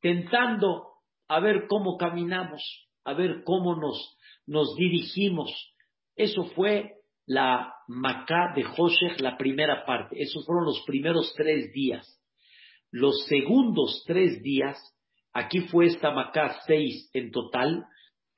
[0.02, 0.88] tentando
[1.28, 2.62] a ver cómo caminamos,
[3.06, 5.50] a ver cómo nos, nos dirigimos.
[6.16, 10.22] Eso fue la Macá de Joshech, la primera parte.
[10.22, 12.06] Esos fueron los primeros tres días.
[12.92, 14.78] Los segundos tres días,
[15.32, 17.86] aquí fue esta Macá seis en total,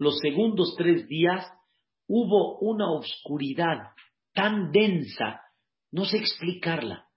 [0.04, 1.52] los segundos tres días
[2.08, 3.94] hubo una oscuridad
[4.34, 5.42] tan densa,
[5.92, 7.08] no sé explicarla.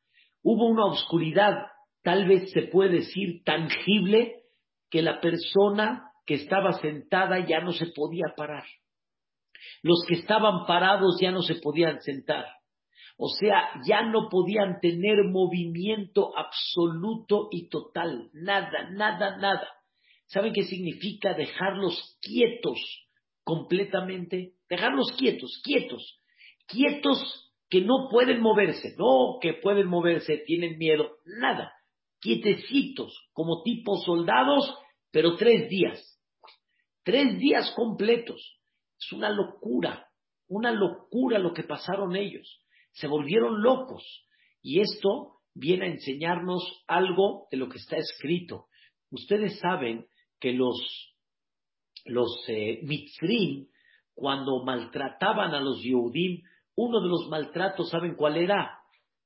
[0.42, 1.66] Hubo una oscuridad,
[2.03, 4.44] tal vez se puede decir tangible,
[4.88, 8.64] que la persona que estaba sentada ya no se podía parar.
[9.83, 12.46] Los que estaban parados ya no se podían sentar.
[13.18, 18.31] O sea, ya no podían tener movimiento absoluto y total.
[18.33, 19.68] Nada, nada, nada.
[20.27, 22.79] ¿Saben qué significa dejarlos quietos
[23.45, 24.55] completamente?
[24.69, 26.21] Dejarlos quietos, quietos,
[26.67, 31.73] quietos que no pueden moverse, no que pueden moverse, tienen miedo, nada,
[32.21, 34.75] quietecitos, como tipo soldados,
[35.11, 36.21] pero tres días,
[37.05, 38.61] tres días completos.
[38.99, 40.09] Es una locura,
[40.49, 42.65] una locura lo que pasaron ellos.
[42.93, 44.27] Se volvieron locos.
[44.62, 48.67] Y esto viene a enseñarnos algo de lo que está escrito.
[49.11, 50.07] Ustedes saben
[50.40, 50.77] que los,
[52.05, 52.81] los eh,
[54.14, 56.42] cuando maltrataban a los Yehudim,
[56.75, 58.79] uno de los maltratos, ¿saben cuál era?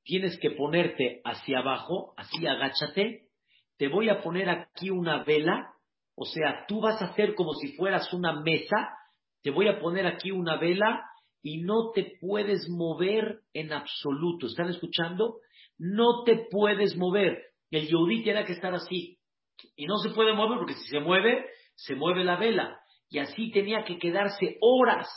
[0.02, 3.28] Tienes que ponerte hacia abajo, así agáchate,
[3.76, 5.74] te voy a poner aquí una vela,
[6.14, 8.90] o sea, tú vas a hacer como si fueras una mesa,
[9.42, 11.04] te voy a poner aquí una vela
[11.42, 14.46] y no te puedes mover en absoluto.
[14.46, 15.38] ¿Están escuchando?
[15.78, 17.38] No te puedes mover.
[17.70, 19.19] El Yehudí tiene que estar así
[19.76, 22.78] y no se puede mover porque si se mueve, se mueve la vela.
[23.08, 25.08] Y así tenía que quedarse horas,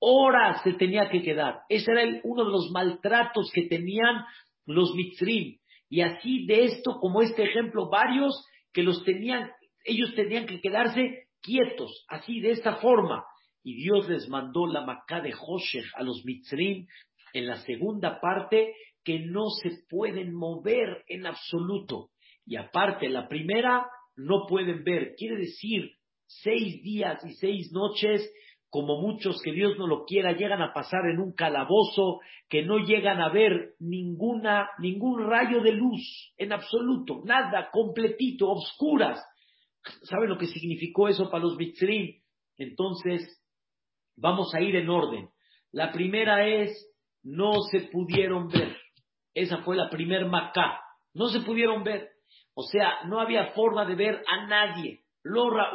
[0.00, 1.60] horas se tenía que quedar.
[1.68, 4.24] Ese era uno de los maltratos que tenían
[4.66, 5.58] los mitzrim.
[5.90, 9.50] Y así de esto, como este ejemplo, varios que los tenían,
[9.84, 13.24] ellos tenían que quedarse quietos, así de esta forma.
[13.62, 16.86] Y Dios les mandó la Macá de Joshech a los mitzrim
[17.32, 18.74] en la segunda parte
[19.04, 22.10] que no se pueden mover en absoluto.
[22.48, 23.86] Y aparte, la primera
[24.16, 25.14] no pueden ver.
[25.16, 25.92] Quiere decir
[26.26, 28.32] seis días y seis noches,
[28.70, 32.78] como muchos que Dios no lo quiera, llegan a pasar en un calabozo, que no
[32.78, 39.22] llegan a ver ninguna, ningún rayo de luz, en absoluto, nada, completito, obscuras.
[40.04, 42.14] ¿Saben lo que significó eso para los mitzrim?
[42.56, 43.42] Entonces,
[44.16, 45.28] vamos a ir en orden.
[45.70, 46.70] La primera es,
[47.22, 48.74] no se pudieron ver.
[49.34, 50.80] Esa fue la primer macá.
[51.12, 52.08] No se pudieron ver.
[52.58, 55.02] O sea, no había forma de ver a nadie.
[55.22, 55.74] Lora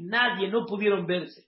[0.00, 1.44] nadie, no pudieron verse.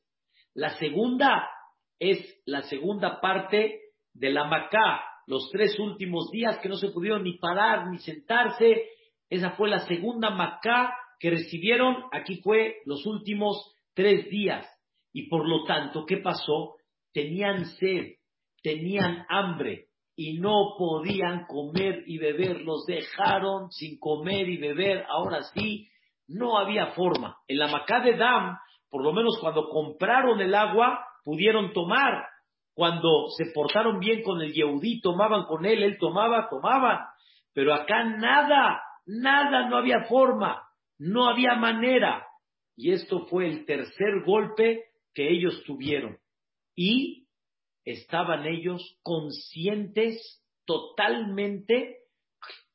[0.55, 1.51] La segunda
[1.99, 3.81] es la segunda parte
[4.15, 8.85] de la Macá, los tres últimos días que no se pudieron ni parar ni sentarse.
[9.29, 12.05] Esa fue la segunda Macá que recibieron.
[12.13, 14.65] Aquí fue los últimos tres días.
[15.13, 16.77] Y por lo tanto, ¿qué pasó?
[17.13, 18.13] Tenían sed,
[18.63, 22.63] tenían hambre y no podían comer y beber.
[22.63, 25.05] Los dejaron sin comer y beber.
[25.09, 25.89] Ahora sí,
[26.27, 27.37] no había forma.
[27.47, 28.57] En la Macá de Dam,
[28.89, 32.25] por lo menos cuando compraron el agua, pudieron tomar.
[32.75, 36.99] Cuando se portaron bien con el Yehudí, tomaban con él, él tomaba, tomaban.
[37.53, 40.63] Pero acá nada, nada, no había forma,
[40.99, 42.27] no había manera.
[42.75, 46.19] Y esto fue el tercer golpe que ellos tuvieron.
[46.75, 47.26] Y
[47.87, 52.01] estaban ellos conscientes totalmente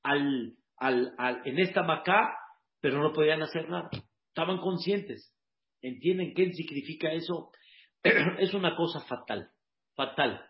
[0.02, 1.14] al, al,
[1.46, 2.36] en esta Macá
[2.82, 3.90] pero no podían hacer nada.
[4.28, 5.34] Estaban conscientes.
[5.82, 7.52] ¿Entienden qué significa eso?
[8.04, 9.52] es una cosa fatal,
[9.96, 10.44] fatal.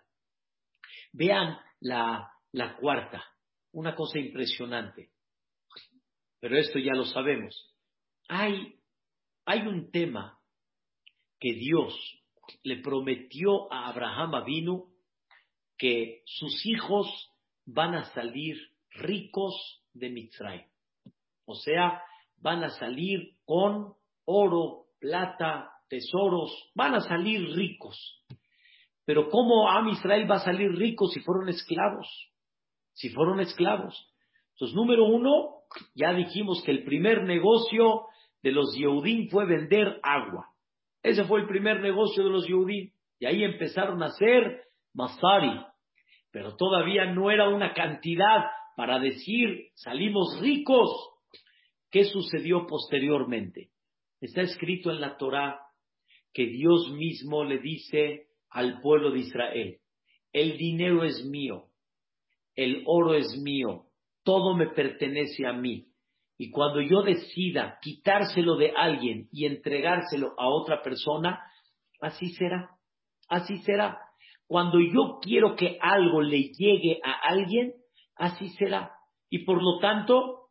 [1.11, 3.23] Vean la, la cuarta,
[3.73, 5.11] una cosa impresionante.
[6.39, 7.75] Pero esto ya lo sabemos.
[8.29, 8.79] Hay,
[9.45, 10.39] hay un tema
[11.39, 11.93] que Dios
[12.63, 14.87] le prometió a Abraham Avinu
[15.77, 17.07] que sus hijos
[17.65, 18.57] van a salir
[18.91, 20.65] ricos de Mitzray.
[21.45, 22.01] O sea,
[22.37, 23.93] van a salir con
[24.25, 27.97] oro, plata, tesoros, van a salir ricos.
[29.05, 32.07] Pero ¿cómo Am Israel va a salir rico si fueron esclavos?
[32.93, 34.07] Si fueron esclavos.
[34.53, 35.63] Entonces, número uno,
[35.95, 38.05] ya dijimos que el primer negocio
[38.43, 40.50] de los Yehudim fue vender agua.
[41.03, 42.91] Ese fue el primer negocio de los Yehudim.
[43.19, 45.59] Y ahí empezaron a hacer Masari.
[46.31, 48.45] Pero todavía no era una cantidad
[48.75, 50.89] para decir salimos ricos.
[51.89, 53.69] ¿Qué sucedió posteriormente?
[54.21, 55.59] Está escrito en la Torá
[56.33, 59.77] que Dios mismo le dice al pueblo de Israel,
[60.33, 61.67] el dinero es mío,
[62.55, 63.85] el oro es mío,
[64.23, 65.90] todo me pertenece a mí.
[66.41, 71.39] Y cuando yo decida quitárselo de alguien y entregárselo a otra persona,
[71.99, 72.71] así será,
[73.29, 73.99] así será.
[74.47, 77.75] Cuando yo quiero que algo le llegue a alguien,
[78.15, 78.91] así será.
[79.29, 80.47] Y por lo tanto,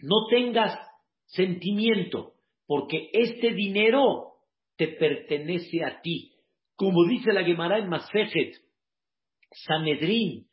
[0.00, 0.78] no tengas
[1.24, 2.34] sentimiento,
[2.66, 4.34] porque este dinero
[4.76, 6.34] te pertenece a ti.
[6.74, 8.54] Como dice la Gemara en Masejet,
[9.50, 10.46] Sanedrín,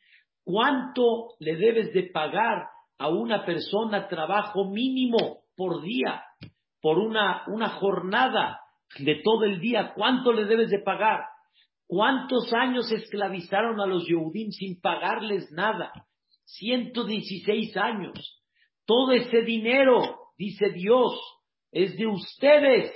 [0.45, 6.24] ¿cuánto le debes de pagar a una persona trabajo mínimo por día,
[6.82, 8.60] por una, una jornada
[9.00, 9.94] de todo el día?
[9.96, 11.22] ¿Cuánto le debes de pagar?
[11.88, 15.91] ¿Cuántos años esclavizaron a los Yehudim sin pagarles nada?
[16.46, 18.41] 116 años.
[18.86, 21.20] Todo ese dinero, dice Dios,
[21.72, 22.94] es de ustedes.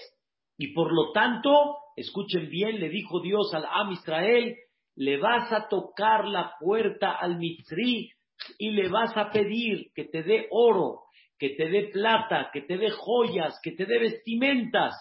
[0.58, 4.56] Y por lo tanto, escuchen bien, le dijo Dios al Am Israel,
[4.96, 8.12] le vas a tocar la puerta al Mitri
[8.58, 11.04] y le vas a pedir que te dé oro,
[11.38, 14.94] que te dé plata, que te dé joyas, que te dé vestimentas.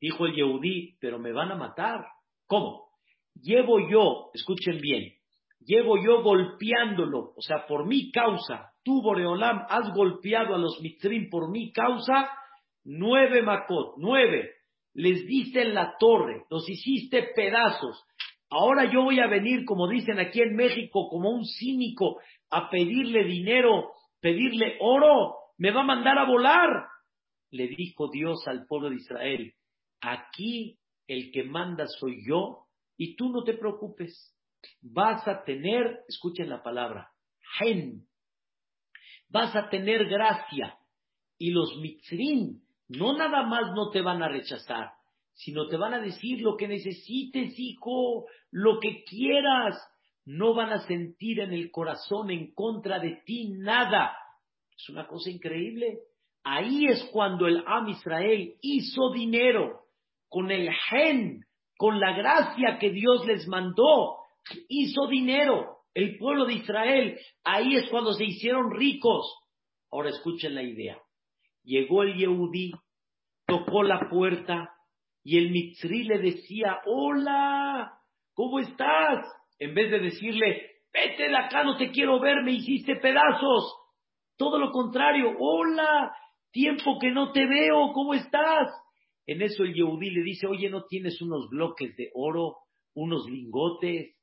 [0.00, 2.04] Dijo el Yehudí, pero me van a matar.
[2.46, 2.88] ¿Cómo?
[3.40, 5.12] Llevo yo, escuchen bien,
[5.60, 11.28] llevo yo golpeándolo, o sea, por mi causa, tú, Boreolam, has golpeado a los mitrim
[11.30, 12.30] por mi causa,
[12.84, 14.50] nueve macot, nueve,
[14.94, 18.04] les diste en la torre, los hiciste pedazos.
[18.50, 22.20] Ahora yo voy a venir, como dicen aquí en México, como un cínico,
[22.50, 26.86] a pedirle dinero, pedirle oro, me va a mandar a volar.
[27.50, 29.54] Le dijo Dios al pueblo de Israel,
[30.00, 32.66] aquí el que manda soy yo
[32.96, 34.34] y tú no te preocupes
[34.80, 37.12] vas a tener, escuchen la palabra,
[37.58, 38.06] gen,
[39.28, 40.78] vas a tener gracia.
[41.38, 44.92] Y los mitzrim no nada más no te van a rechazar,
[45.34, 49.76] sino te van a decir lo que necesites, hijo, lo que quieras.
[50.24, 54.16] No van a sentir en el corazón en contra de ti nada.
[54.76, 55.98] Es una cosa increíble.
[56.44, 59.80] Ahí es cuando el Am Israel hizo dinero
[60.28, 61.44] con el gen,
[61.76, 64.18] con la gracia que Dios les mandó
[64.68, 67.18] hizo dinero el pueblo de Israel.
[67.44, 69.26] Ahí es cuando se hicieron ricos.
[69.90, 70.98] Ahora escuchen la idea.
[71.62, 72.72] Llegó el Yehudí
[73.46, 74.73] tocó la puerta
[75.24, 77.98] y el Mitzri le decía, hola,
[78.34, 79.26] ¿cómo estás?
[79.58, 83.74] En vez de decirle, vete de acá, no te quiero ver, me hiciste pedazos.
[84.36, 86.14] Todo lo contrario, hola,
[86.52, 88.70] tiempo que no te veo, ¿cómo estás?
[89.26, 92.58] En eso el Yehudí le dice, oye, ¿no tienes unos bloques de oro,
[92.94, 94.14] unos lingotes,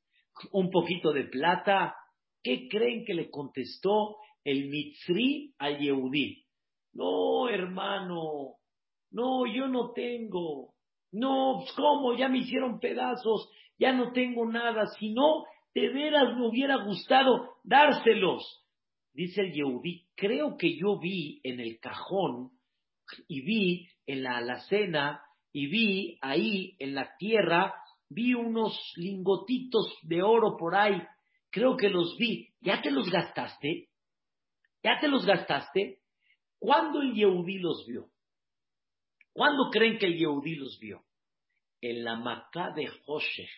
[0.52, 1.96] un poquito de plata?
[2.44, 6.44] ¿Qué creen que le contestó el Mitzri al Yehudí?
[6.92, 8.58] No, hermano,
[9.10, 10.71] no, yo no tengo.
[11.12, 12.16] No, pues, ¿cómo?
[12.16, 14.86] Ya me hicieron pedazos, ya no tengo nada.
[14.98, 15.44] Si no,
[15.74, 18.64] de veras me hubiera gustado dárselos.
[19.12, 22.50] Dice el Yehudí, creo que yo vi en el cajón
[23.28, 25.20] y vi en la alacena
[25.52, 27.74] y vi ahí en la tierra,
[28.08, 31.02] vi unos lingotitos de oro por ahí.
[31.50, 32.48] Creo que los vi.
[32.62, 33.88] ¿Ya te los gastaste?
[34.82, 35.98] ¿Ya te los gastaste?
[36.58, 38.11] ¿Cuándo el Yehudí los vio?
[39.32, 41.02] ¿Cuándo creen que el Yehudí los vio?
[41.80, 43.50] En la Macá de Hoshech.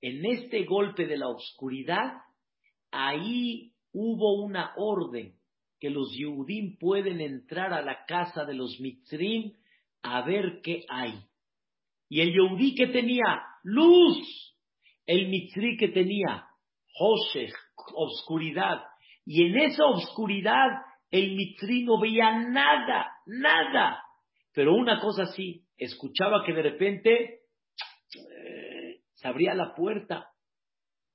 [0.00, 2.12] En este golpe de la oscuridad,
[2.90, 5.34] ahí hubo una orden
[5.80, 9.52] que los Yehudim pueden entrar a la casa de los Mitzrim
[10.02, 11.14] a ver qué hay.
[12.08, 14.54] Y el Yehudí que tenía luz,
[15.06, 16.46] el Mitzri que tenía
[16.98, 17.52] Hoshech,
[17.94, 18.82] oscuridad.
[19.24, 20.68] Y en esa oscuridad
[21.10, 24.05] el Mitzri no veía nada, nada.
[24.56, 27.40] Pero una cosa sí, escuchaba que de repente
[28.14, 30.30] eh, se abría la puerta,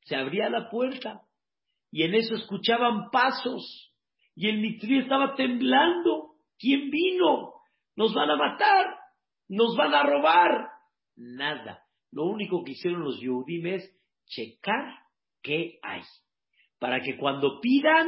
[0.02, 1.24] se abría la puerta
[1.90, 3.96] y en eso escuchaban pasos
[4.36, 6.36] y el Mitri estaba temblando.
[6.60, 7.54] ¿Quién vino?
[7.96, 8.86] Nos van a matar,
[9.50, 10.68] nos van a robar.
[11.16, 11.84] Nada.
[12.12, 13.92] Lo único que hicieron los Yehudim es
[14.28, 15.00] checar
[15.42, 16.04] qué hay.
[16.78, 18.08] Para que cuando pidan,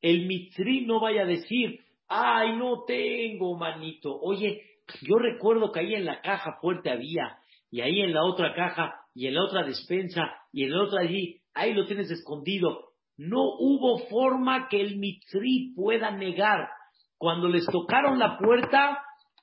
[0.00, 4.18] el Mitri no vaya a decir, ay, no tengo, manito.
[4.20, 4.62] Oye,
[5.02, 7.38] yo recuerdo que ahí en la caja fuerte había,
[7.70, 11.00] y ahí en la otra caja, y en la otra despensa, y en la otra
[11.00, 12.90] allí, ahí lo tienes escondido.
[13.16, 16.68] No hubo forma que el Mitri pueda negar.
[17.16, 18.98] Cuando les tocaron la puerta,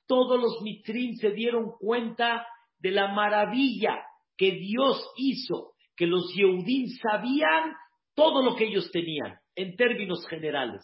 [0.06, 2.46] todos los Mitrim se dieron cuenta
[2.78, 4.02] de la maravilla
[4.36, 7.72] que Dios hizo, que los Yehudim sabían
[8.14, 10.82] todo lo que ellos tenían, en términos generales.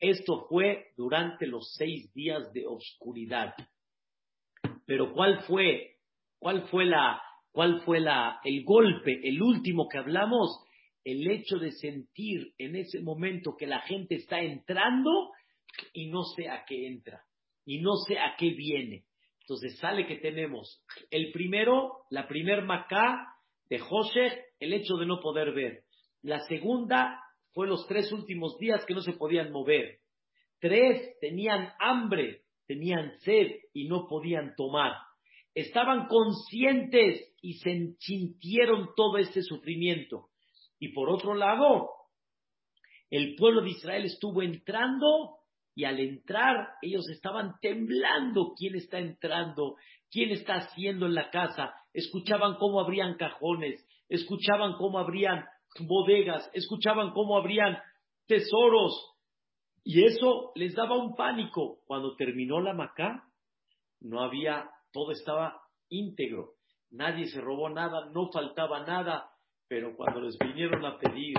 [0.00, 3.54] Esto fue durante los seis días de oscuridad.
[4.86, 5.96] Pero ¿cuál fue,
[6.38, 7.20] cuál fue la,
[7.50, 10.64] cuál fue la, el golpe, el último que hablamos?
[11.04, 15.30] El hecho de sentir en ese momento que la gente está entrando
[15.92, 17.22] y no sé a qué entra,
[17.64, 19.04] y no sé a qué viene.
[19.40, 23.36] Entonces sale que tenemos el primero, la primer macá
[23.68, 25.84] de José, el hecho de no poder ver.
[26.22, 27.20] La segunda
[27.56, 30.00] fue los tres últimos días que no se podían mover.
[30.60, 34.92] Tres tenían hambre, tenían sed y no podían tomar.
[35.54, 40.28] Estaban conscientes y sintieron todo ese sufrimiento.
[40.78, 41.88] Y por otro lado,
[43.08, 45.38] el pueblo de Israel estuvo entrando
[45.74, 49.76] y al entrar ellos estaban temblando quién está entrando,
[50.10, 51.72] quién está haciendo en la casa.
[51.94, 55.46] Escuchaban cómo abrían cajones, escuchaban cómo abrían
[55.80, 57.78] bodegas, escuchaban cómo abrían
[58.26, 59.14] tesoros.
[59.84, 61.80] Y eso les daba un pánico.
[61.86, 63.24] Cuando terminó la Macá,
[64.00, 66.54] no había, todo estaba íntegro.
[66.90, 69.30] Nadie se robó nada, no faltaba nada.
[69.68, 71.36] Pero cuando les vinieron a pedir,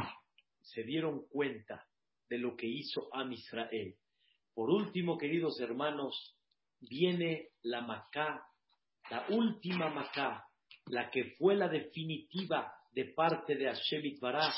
[0.62, 1.86] se dieron cuenta
[2.30, 3.96] de lo que hizo Am Israel.
[4.54, 6.38] Por último, queridos hermanos,
[6.80, 8.44] viene la Macá,
[9.10, 10.46] la última Macá,
[10.88, 14.56] la que fue la definitiva de parte de Hashem Itbaraj.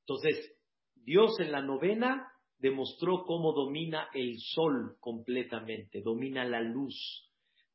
[0.00, 0.56] Entonces,
[0.94, 2.26] Dios en la novena
[2.58, 7.30] demostró cómo domina el sol completamente, domina la luz,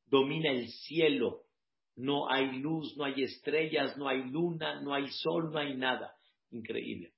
[0.05, 1.43] domina el cielo.
[1.95, 6.13] No hay luz, no hay estrellas, no hay luna, no hay sol, no hay nada.
[6.51, 7.13] Increíble.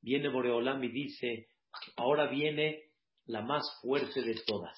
[0.00, 1.48] Viene Boreolam y dice,
[1.96, 2.84] ahora viene
[3.26, 4.76] la más fuerte de todas.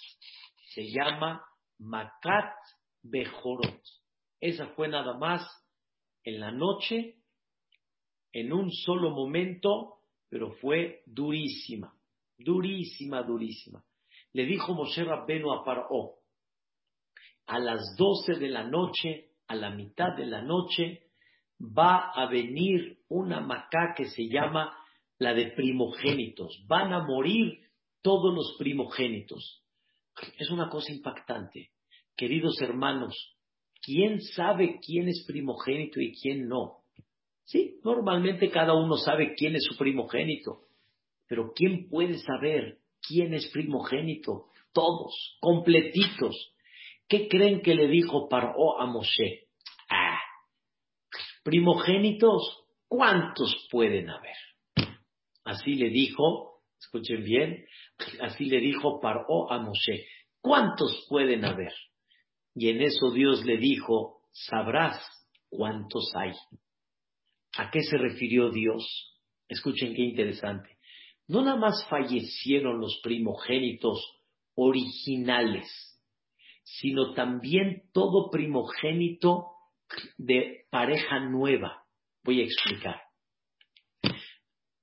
[0.75, 1.45] Se llama
[1.79, 2.55] Makat
[3.03, 3.83] Bejorot.
[4.41, 5.43] Esa fue nada más
[6.27, 7.15] en la noche,
[8.33, 11.95] en un solo momento, pero fue durísima,
[12.37, 13.83] durísima, durísima.
[14.33, 16.17] Le dijo Moshe Rabbenu a Paró,
[17.47, 21.05] a las doce de la noche, a la mitad de la noche,
[21.61, 24.77] va a venir una macá que se llama
[25.19, 26.65] la de primogénitos.
[26.67, 27.61] Van a morir
[28.03, 29.63] todos los primogénitos.
[30.39, 31.71] Es una cosa impactante.
[32.17, 33.36] Queridos hermanos,
[33.87, 36.79] ¿Quién sabe quién es primogénito y quién no?
[37.45, 40.63] Sí, normalmente cada uno sabe quién es su primogénito,
[41.29, 44.51] pero ¿quién puede saber quién es primogénito?
[44.77, 46.55] todos, completitos.
[47.09, 49.49] ¿Qué creen que le dijo Paró a Moshe?
[49.89, 50.21] Ah,
[51.43, 54.37] primogénitos, ¿cuántos pueden haber?
[55.45, 57.65] Así le dijo, escuchen bien,
[58.21, 60.07] así le dijo Paró a Moshe,
[60.43, 61.73] ¿cuántos pueden haber?
[62.59, 64.99] Y en eso Dios le dijo, sabrás
[65.51, 66.33] cuántos hay.
[67.59, 69.15] ¿A qué se refirió Dios?
[69.47, 70.79] Escuchen qué interesante.
[71.29, 74.01] No nada más fallecieron los primogénitos
[74.55, 75.69] originales,
[76.63, 79.49] sino también todo primogénito
[80.17, 81.85] de pareja nueva.
[82.25, 83.03] Voy a explicar.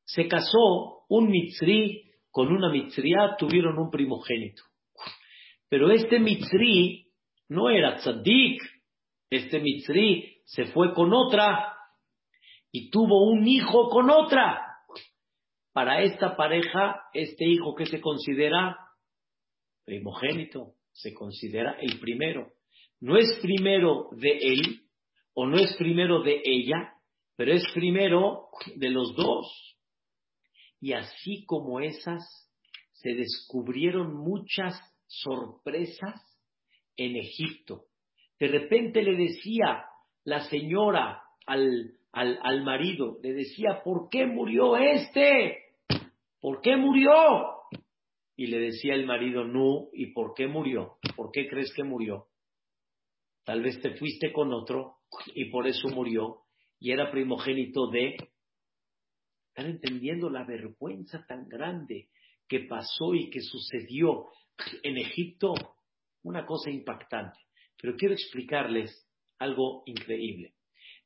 [0.03, 4.61] Se casó un mitzri con una mitzriá, tuvieron un primogénito.
[5.69, 7.02] Pero este mitzri
[7.49, 8.61] no era tzaddik,
[9.29, 11.75] este mitzri se fue con otra
[12.71, 14.59] y tuvo un hijo con otra.
[15.71, 18.77] Para esta pareja, este hijo que se considera
[19.85, 22.53] primogénito, se considera el primero.
[22.99, 24.83] No es primero de él
[25.33, 26.93] o no es primero de ella,
[27.35, 29.77] pero es primero de los dos.
[30.79, 32.23] Y así como esas,
[32.91, 36.32] se descubrieron muchas sorpresas
[36.97, 37.85] en Egipto.
[38.39, 39.85] De repente le decía
[40.25, 45.57] la señora al, al, marido, le decía, ¿por qué murió este?
[46.39, 47.11] ¿Por qué murió?
[48.35, 50.97] Y le decía el marido, no, ¿y por qué murió?
[51.15, 52.27] ¿Por qué crees que murió?
[53.45, 54.97] Tal vez te fuiste con otro
[55.35, 56.43] y por eso murió
[56.79, 58.17] y era primogénito de...
[59.47, 62.09] ¿Están entendiendo la vergüenza tan grande
[62.47, 64.25] que pasó y que sucedió
[64.81, 65.53] en Egipto?
[66.23, 67.39] Una cosa impactante.
[67.79, 69.07] Pero quiero explicarles
[69.39, 70.53] algo increíble.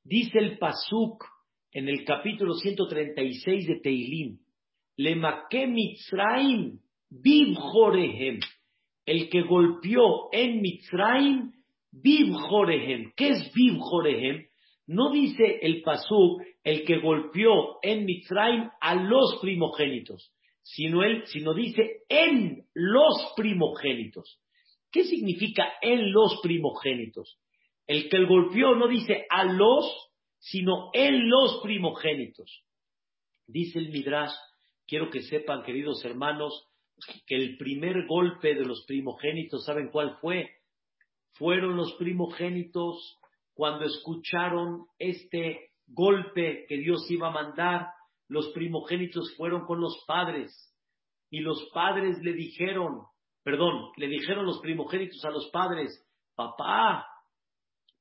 [0.03, 1.26] Dice el Pasuk
[1.72, 4.39] en el capítulo 136 de Teilim,
[4.95, 8.39] Lemaque Mitzraim Bib Jorehem,
[9.05, 11.51] el que golpeó en Mitzraim
[11.91, 13.13] Bib Jorehem.
[13.15, 14.45] ¿Qué es Bib Jorehem?
[14.88, 21.53] No dice el Pasuk el que golpeó en Mitzraim a los primogénitos, sino, él, sino
[21.53, 24.39] dice en los primogénitos.
[24.97, 27.37] ¿Qué significa en los primogénitos?
[27.85, 29.85] El que el golpeó no dice a los,
[30.39, 32.63] sino en los primogénitos.
[33.45, 34.33] Dice el Midrash,
[34.87, 36.67] quiero que sepan, queridos hermanos,
[37.27, 40.49] que el primer golpe de los primogénitos, ¿saben cuál fue?
[41.33, 43.19] Fueron los primogénitos
[43.53, 47.85] cuando escucharon este golpe que Dios iba a mandar,
[48.29, 50.73] los primogénitos fueron con los padres
[51.29, 53.03] y los padres le dijeron,
[53.47, 57.07] perdón, le dijeron los primogénitos a los padres, papá,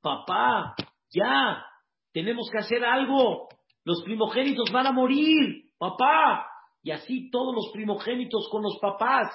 [0.01, 0.75] papá,
[1.09, 1.65] ya,
[2.13, 3.47] tenemos que hacer algo,
[3.85, 6.49] los primogénitos van a morir, papá,
[6.83, 9.33] y así todos los primogénitos con los papás,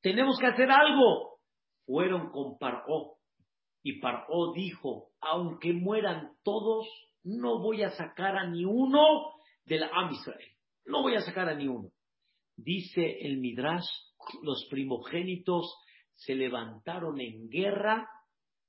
[0.00, 1.40] tenemos que hacer algo.
[1.84, 3.18] Fueron con Paró,
[3.82, 6.86] y Paró dijo, aunque mueran todos,
[7.22, 9.34] no voy a sacar a ni uno
[9.66, 10.10] de la Am
[10.86, 11.90] No voy a sacar a ni uno.
[12.56, 13.84] Dice el Midrash,
[14.42, 15.74] los primogénitos
[16.14, 18.08] se levantaron en guerra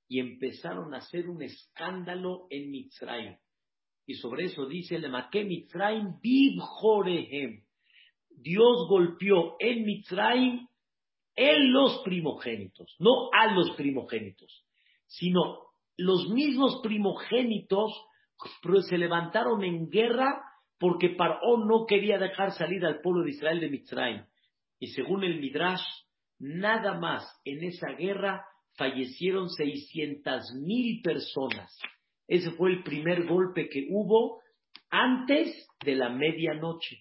[0.07, 3.37] y empezaron a hacer un escándalo en Mitzrayim.
[4.05, 6.19] Y sobre eso dice el Maqué Mitzrayim
[6.59, 7.63] Jorehem.
[8.29, 10.67] Dios golpeó en Mitzrayim
[11.35, 14.65] en los primogénitos, no a los primogénitos,
[15.07, 15.59] sino
[15.97, 17.91] los mismos primogénitos
[18.89, 20.41] se levantaron en guerra
[20.79, 24.25] porque Paró no quería dejar salir al pueblo de Israel de Mitzrayim.
[24.81, 25.83] Y según el Midrash,
[26.39, 28.43] nada más en esa guerra
[28.75, 31.71] fallecieron 600 mil personas.
[32.27, 34.41] Ese fue el primer golpe que hubo
[34.89, 36.97] antes de la medianoche,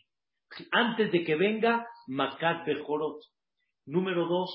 [0.72, 3.22] antes de que venga Makat Bejorot.
[3.86, 4.50] Número dos,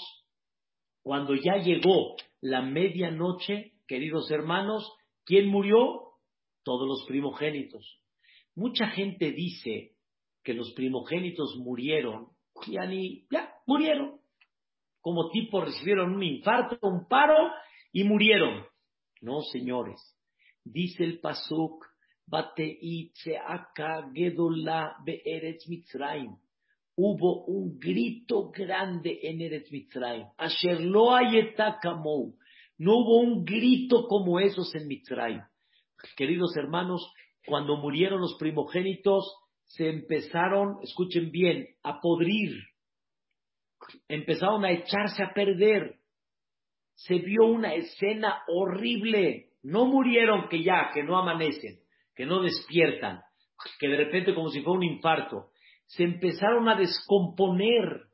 [1.02, 4.88] cuando ya llegó la medianoche, queridos hermanos,
[5.24, 6.12] ¿quién murió?
[6.64, 8.00] Todos los primogénitos.
[8.54, 9.94] Mucha gente dice
[10.44, 12.35] que los primogénitos murieron,
[12.68, 14.20] ya ni, ya, murieron
[15.06, 17.52] como tipo recibieron un infarto, un paro
[17.92, 18.66] y murieron.
[19.22, 20.02] No, señores.
[20.64, 21.86] Dice el Pasuk,
[25.06, 26.36] Be'eretz Mitzrayim.
[26.96, 30.26] Hubo un grito grande en Eretz Mitzrayim.
[30.38, 31.12] Asher lo
[32.80, 35.44] No hubo un grito como esos en Mitzrayim.
[36.18, 37.14] Queridos hermanos,
[37.46, 39.36] cuando murieron los primogénitos,
[39.66, 42.56] se empezaron, escuchen bien, a podrir
[44.08, 46.00] empezaron a echarse a perder.
[46.96, 49.50] Se vio una escena horrible.
[49.64, 51.80] No murieron que ya, que no amanecen,
[52.16, 53.22] que no despiertan,
[53.80, 55.50] que de repente como si fuera un infarto.
[55.88, 58.08] Se empezaron a descomponer.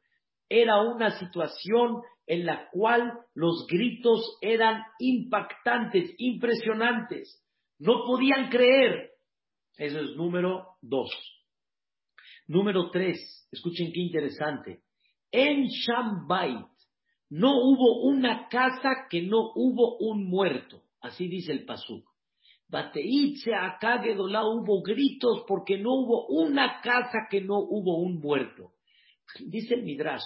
[0.49, 7.41] Era una situación en la cual los gritos eran impactantes, impresionantes.
[7.79, 9.11] No podían creer.
[9.77, 11.09] Eso es número dos.
[12.47, 14.81] Número tres, escuchen qué interesante.
[15.31, 16.67] En Shambait
[17.29, 20.83] no hubo una casa que no hubo un muerto.
[20.99, 22.05] Así dice el Pasuk.
[22.67, 28.73] Bateitze acá hubo gritos porque no hubo una casa que no hubo un muerto.
[29.39, 30.23] Dice el Midrash,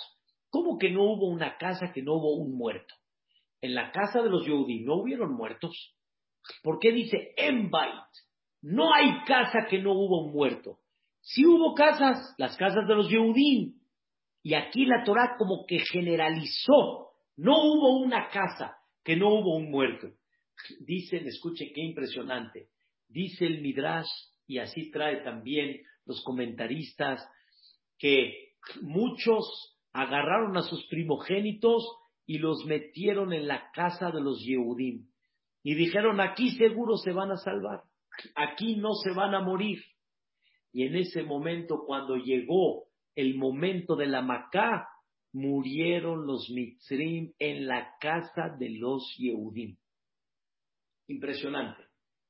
[0.50, 2.94] ¿cómo que no hubo una casa que no hubo un muerto?
[3.62, 5.96] En la casa de los Yehudí no hubieron muertos.
[6.62, 7.94] ¿Por qué dice en Bait?
[8.62, 10.80] No hay casa que no hubo un muerto.
[11.26, 13.74] Sí hubo casas, las casas de los Yehudí,
[14.44, 17.10] y aquí la Torah como que generalizó.
[17.36, 20.08] No hubo una casa que no hubo un muerto.
[20.82, 22.68] Dicen, escuchen qué impresionante.
[23.10, 24.08] Dice el Midrash,
[24.46, 27.28] y así trae también los comentaristas,
[27.98, 28.52] que
[28.84, 31.88] muchos agarraron a sus primogénitos
[32.28, 35.08] y los metieron en la casa de los Yehudim.
[35.64, 37.82] Y dijeron, aquí seguro se van a salvar,
[38.36, 39.80] aquí no se van a morir.
[40.76, 44.90] Y en ese momento, cuando llegó el momento de la Macá,
[45.32, 49.78] murieron los Mitzrim en la casa de los Yehudim.
[51.08, 51.82] Impresionante.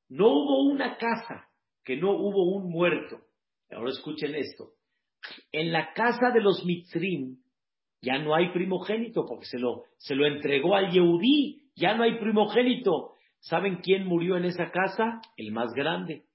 [0.08, 1.48] No hubo una casa
[1.82, 3.18] que no hubo un muerto.
[3.72, 4.74] Ahora escuchen esto.
[5.50, 7.38] En la casa de los Mitzrim
[8.00, 11.64] ya no hay primogénito porque se lo, se lo entregó al Yehudí.
[11.74, 13.14] Ya no hay primogénito.
[13.40, 15.20] ¿Saben quién murió en esa casa?
[15.36, 16.25] El más grande.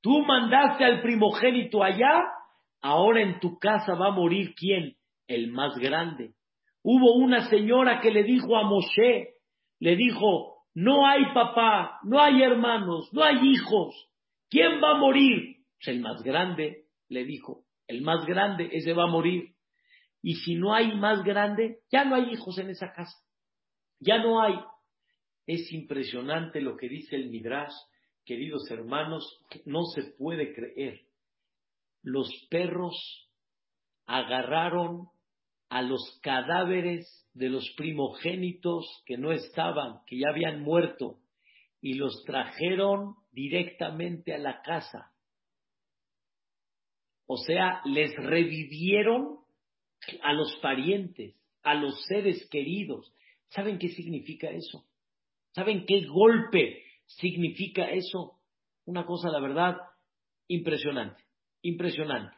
[0.00, 2.24] Tú mandaste al primogénito allá
[2.82, 4.96] Ahora en tu casa va a morir quién?
[5.26, 6.34] El más grande.
[6.82, 9.34] Hubo una señora que le dijo a Moshe,
[9.80, 13.94] le dijo, no hay papá, no hay hermanos, no hay hijos.
[14.48, 15.58] ¿Quién va a morir?
[15.76, 19.54] Pues el más grande, le dijo, el más grande, ese va a morir.
[20.22, 23.18] Y si no hay más grande, ya no hay hijos en esa casa.
[24.00, 24.54] Ya no hay.
[25.46, 27.72] Es impresionante lo que dice el Midrash,
[28.30, 29.24] queridos hermanos,
[29.64, 31.00] no se puede creer
[32.02, 33.28] los perros
[34.06, 35.08] agarraron
[35.68, 41.18] a los cadáveres de los primogénitos que no estaban, que ya habían muerto,
[41.80, 45.12] y los trajeron directamente a la casa.
[47.26, 49.38] O sea, les revivieron
[50.22, 53.12] a los parientes, a los seres queridos.
[53.50, 54.84] ¿Saben qué significa eso?
[55.52, 56.82] ¿Saben qué golpe
[57.18, 58.38] significa eso?
[58.84, 59.76] Una cosa, la verdad,
[60.48, 61.22] impresionante.
[61.62, 62.36] Impresionante.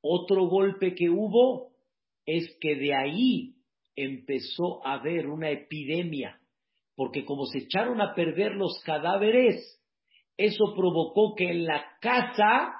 [0.00, 1.72] Otro golpe que hubo
[2.24, 3.54] es que de ahí
[3.96, 6.40] empezó a haber una epidemia,
[6.94, 9.80] porque como se echaron a perder los cadáveres,
[10.36, 12.72] eso provocó que en la casa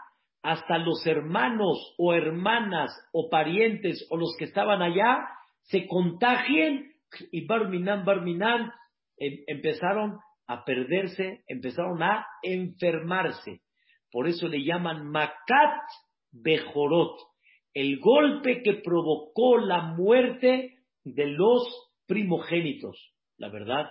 [0.43, 5.27] hasta los hermanos o hermanas o parientes o los que estaban allá
[5.63, 6.93] se contagien
[7.33, 8.71] y Barminan, Barminan
[9.17, 10.19] em, empezaron
[10.49, 13.61] a perderse, empezaron a enfermarse.
[14.11, 15.83] Por eso le llaman Makat
[16.33, 17.19] Bejorot,
[17.75, 21.63] el golpe que provocó la muerte de los
[22.07, 23.15] primogénitos.
[23.37, 23.87] La verdad,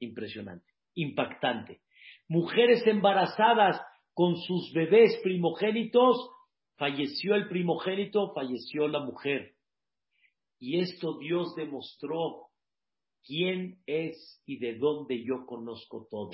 [0.00, 1.82] impresionante, impactante.
[2.26, 3.80] Mujeres embarazadas
[4.14, 6.30] con sus bebés primogénitos,
[6.76, 9.52] falleció el primogénito, falleció la mujer.
[10.58, 12.47] Y esto Dios demostró
[13.24, 16.30] quién es y de dónde yo conozco todo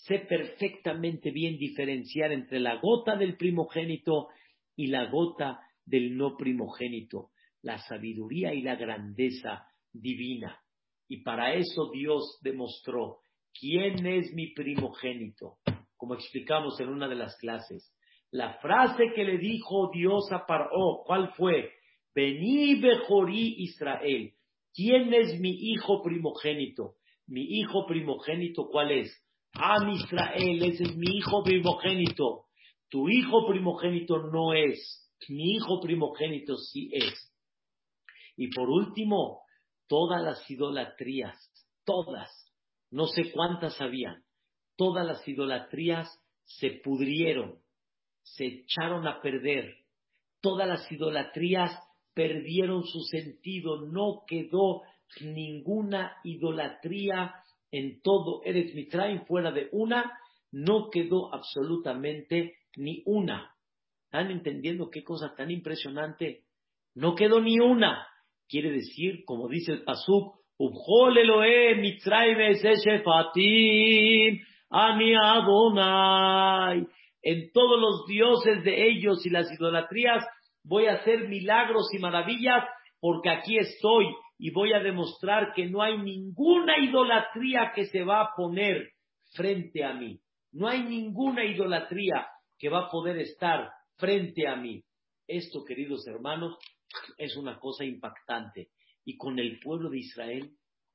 [0.00, 4.28] sé perfectamente bien diferenciar entre la gota del primogénito
[4.76, 7.30] y la gota del no primogénito,
[7.62, 10.58] la sabiduría y la grandeza divina.
[11.08, 13.18] Y para eso Dios demostró
[13.58, 15.58] quién es mi primogénito,
[15.96, 17.92] como explicamos en una de las clases.
[18.30, 21.72] La frase que le dijo Dios a Paró, ¿cuál fue?
[22.14, 24.32] Vení Bejorí Israel.
[24.74, 26.94] ¿Quién es mi hijo primogénito?
[27.26, 29.12] Mi hijo primogénito, ¿cuál es?
[29.52, 32.46] Am Israel, ese es mi hijo primogénito.
[32.88, 37.32] Tu hijo primogénito no es, mi hijo primogénito sí es.
[38.36, 39.42] Y por último,
[39.86, 41.36] todas las idolatrías,
[41.84, 42.30] todas,
[42.90, 44.24] no sé cuántas habían,
[44.76, 46.08] todas las idolatrías
[46.44, 47.60] se pudrieron,
[48.22, 49.76] se echaron a perder.
[50.40, 51.78] Todas las idolatrías
[52.14, 54.82] perdieron su sentido, no quedó
[55.20, 57.34] ninguna idolatría
[57.70, 60.18] en todo Eretz Mitraim, fuera de una,
[60.50, 63.54] no quedó absolutamente ni una.
[64.04, 66.42] ¿Están entendiendo qué cosa tan impresionante?
[66.94, 68.06] No quedó ni una.
[68.48, 70.40] Quiere decir, como dice el Pasuk.
[77.22, 80.24] En todos los dioses de ellos y las idolatrías
[80.62, 82.64] voy a hacer milagros y maravillas
[83.00, 84.06] porque aquí estoy
[84.38, 88.90] y voy a demostrar que no hay ninguna idolatría que se va a poner
[89.34, 90.20] frente a mí.
[90.52, 92.26] No hay ninguna idolatría
[92.58, 94.82] que va a poder estar frente a mí.
[95.26, 96.56] Esto, queridos hermanos,
[97.16, 98.68] es una cosa impactante.
[99.04, 100.50] Y con el pueblo de Israel,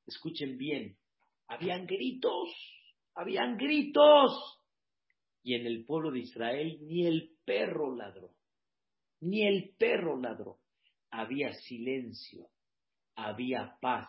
[0.05, 0.97] escuchen bien,
[1.47, 2.49] habían gritos,
[3.13, 4.59] habían gritos.
[5.43, 8.31] Y en el pueblo de Israel ni el perro ladró,
[9.25, 10.59] ni el perro ladró.
[11.09, 12.47] Había silencio,
[13.15, 14.07] había paz,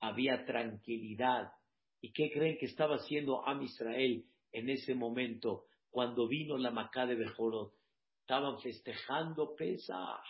[0.00, 1.52] había tranquilidad.
[2.00, 7.04] ¿Y qué creen que estaba haciendo Am Israel en ese momento cuando vino la Macá
[7.04, 7.74] de Bejorot?
[8.20, 10.24] Estaban festejando Pesach.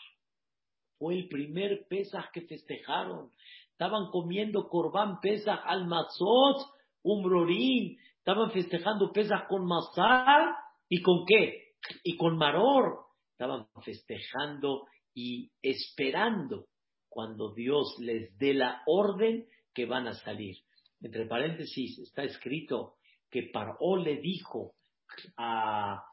[0.98, 3.30] Fue el primer Pesach que festejaron.
[3.70, 6.66] Estaban comiendo Corbán Pesach al Mazot,
[7.02, 7.98] Umrorín.
[8.18, 10.56] Estaban festejando Pesach con Mazar.
[10.88, 11.74] ¿Y con qué?
[12.02, 13.11] Y con Maror.
[13.42, 16.66] Estaban festejando y esperando
[17.08, 20.58] cuando Dios les dé la orden que van a salir.
[21.00, 22.94] Entre paréntesis está escrito
[23.28, 24.74] que Paró le dijo
[25.36, 26.04] a,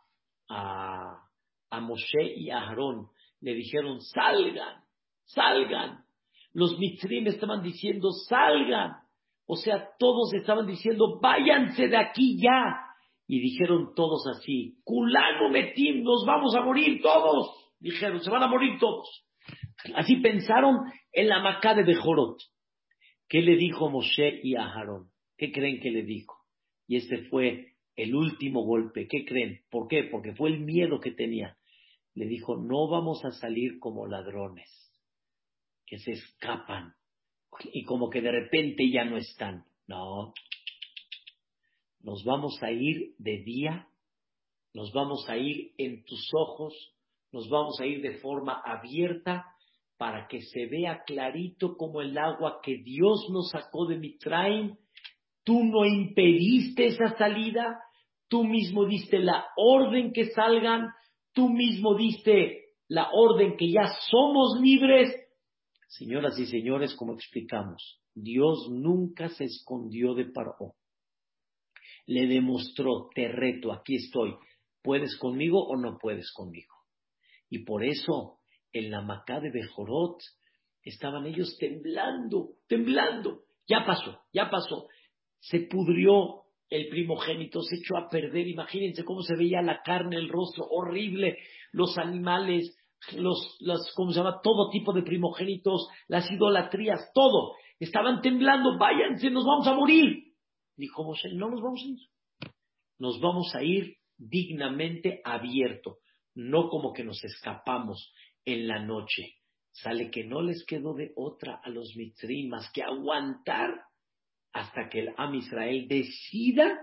[0.49, 1.29] a,
[1.69, 3.09] a Moshe y a Aarón,
[3.41, 4.83] le dijeron, salgan,
[5.25, 6.03] salgan.
[6.53, 8.93] Los mitrim estaban diciendo, salgan.
[9.45, 12.88] O sea, todos estaban diciendo, váyanse de aquí ya.
[13.31, 17.75] Y dijeron todos así, culano metim, nos vamos a morir todos.
[17.79, 19.07] Dijeron, se van a morir todos.
[19.93, 20.77] Así pensaron
[21.13, 22.39] en la Macá de Bejorot.
[23.27, 25.11] ¿Qué le dijo Moshe y a Aarón?
[25.37, 26.37] ¿Qué creen que le dijo?
[26.87, 29.07] Y este fue el último golpe.
[29.07, 29.61] ¿Qué creen?
[29.69, 30.05] ¿Por qué?
[30.05, 31.55] Porque fue el miedo que tenía.
[32.15, 34.71] Le dijo, no vamos a salir como ladrones,
[35.85, 36.95] que se escapan
[37.73, 39.65] y como que de repente ya no están.
[39.85, 40.33] No.
[42.01, 43.87] Nos vamos a ir de día,
[44.73, 46.73] nos vamos a ir en tus ojos,
[47.31, 49.45] nos vamos a ir de forma abierta
[49.97, 54.77] para que se vea clarito como el agua que Dios nos sacó de Mitraim.
[55.43, 57.81] Tú no impediste esa salida,
[58.29, 60.87] tú mismo diste la orden que salgan,
[61.33, 65.13] tú mismo diste la orden que ya somos libres.
[65.89, 70.75] Señoras y señores, como explicamos, Dios nunca se escondió de Paró.
[72.09, 74.33] Le demostró, te reto, aquí estoy,
[74.81, 76.73] ¿puedes conmigo o no puedes conmigo?
[77.51, 78.39] Y por eso
[78.73, 80.17] en la Macá de Bejorot,
[80.83, 83.41] estaban ellos temblando, temblando.
[83.67, 84.87] Ya pasó, ya pasó.
[85.39, 88.47] Se pudrió el primogénito, se echó a perder.
[88.47, 91.37] Imagínense cómo se veía la carne, el rostro horrible,
[91.71, 92.75] los animales,
[93.15, 94.39] los, los, ¿cómo se llama?
[94.43, 97.53] Todo tipo de primogénitos, las idolatrías, todo.
[97.79, 100.28] Estaban temblando, váyanse, nos vamos a morir.
[100.79, 101.99] Dijo Moshe, no nos vamos a ir.
[102.99, 105.97] Nos vamos a ir dignamente abierto,
[106.35, 108.13] no como que nos escapamos
[108.45, 109.35] en la noche.
[109.71, 113.71] Sale que no les quedó de otra a los mitrim más que aguantar
[114.53, 116.79] hasta que el Am Israel decida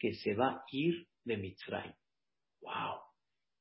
[0.00, 1.94] que se va a ir de Mitzrayim.
[2.60, 2.98] ¡Wow!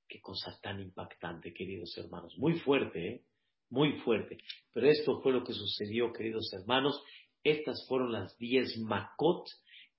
[0.07, 2.35] Qué cosa tan impactante, queridos hermanos.
[2.39, 3.25] Muy fuerte, ¿eh?
[3.69, 4.39] Muy fuerte.
[4.73, 6.99] Pero esto fue lo que sucedió, queridos hermanos.
[7.43, 9.47] Estas fueron las diez Makot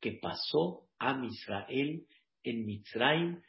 [0.00, 2.06] que pasó a Israel
[2.42, 3.40] en Mitzrayim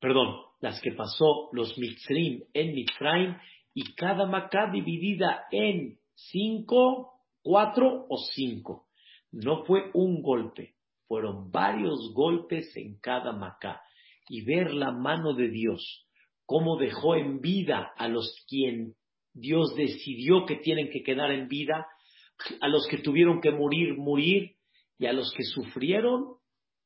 [0.00, 3.36] perdón, las que pasó los Mitzrim en Mitzrayim
[3.74, 8.86] y cada Macá dividida en cinco, cuatro o cinco.
[9.32, 10.74] No fue un golpe,
[11.06, 13.82] fueron varios golpes en cada Macá.
[14.28, 16.08] Y ver la mano de Dios,
[16.46, 18.94] cómo dejó en vida a los quien
[19.32, 21.86] Dios decidió que tienen que quedar en vida,
[22.60, 24.55] a los que tuvieron que morir, morir,
[24.98, 26.36] y a los que sufrieron,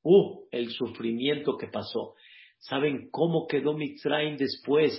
[0.03, 2.15] uh, el sufrimiento que pasó.
[2.59, 4.93] ¿Saben cómo quedó Mitzrayim después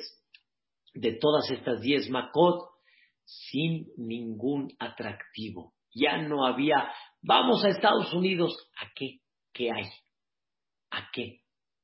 [0.93, 2.70] de todas estas diez Makot?
[3.24, 5.74] Sin ningún atractivo.
[5.93, 6.91] Ya no había,
[7.22, 9.20] vamos a Estados Unidos, ¿a qué?
[9.53, 9.89] ¿Qué hay?
[10.89, 11.41] ¿A qué?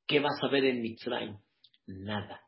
[0.07, 1.37] ¿Qué vas a ver en Mitzrayim?
[1.85, 2.46] Nada.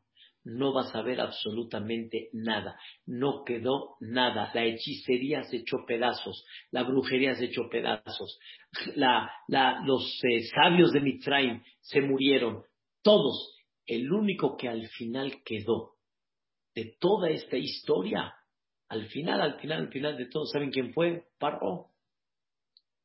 [0.51, 2.75] No vas a ver absolutamente nada.
[3.05, 4.49] No quedó nada.
[4.55, 6.43] La hechicería se echó pedazos.
[6.71, 8.39] La brujería se echó pedazos.
[9.85, 12.63] los eh, sabios de Mitzrayim se murieron
[13.03, 13.55] todos.
[13.85, 15.97] El único que al final quedó
[16.73, 18.33] de toda esta historia,
[18.87, 21.27] al final, al final, al final de todo, ¿saben quién fue?
[21.37, 21.91] Paró.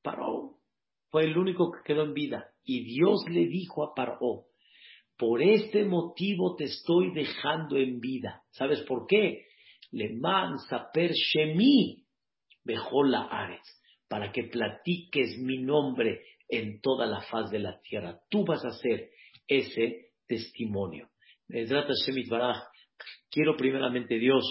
[0.03, 0.61] Paró.
[1.11, 2.53] Fue el único que quedó en vida.
[2.65, 4.47] Y Dios le dijo a Paró,
[5.17, 8.43] por este motivo te estoy dejando en vida.
[8.51, 9.47] ¿Sabes por qué?
[9.93, 12.05] Le man saper shemi
[13.31, 18.19] ares, para que platiques mi nombre en toda la faz de la tierra.
[18.31, 19.11] Tú vas a ser
[19.47, 21.11] ese testimonio.
[23.31, 24.45] Quiero primeramente Dios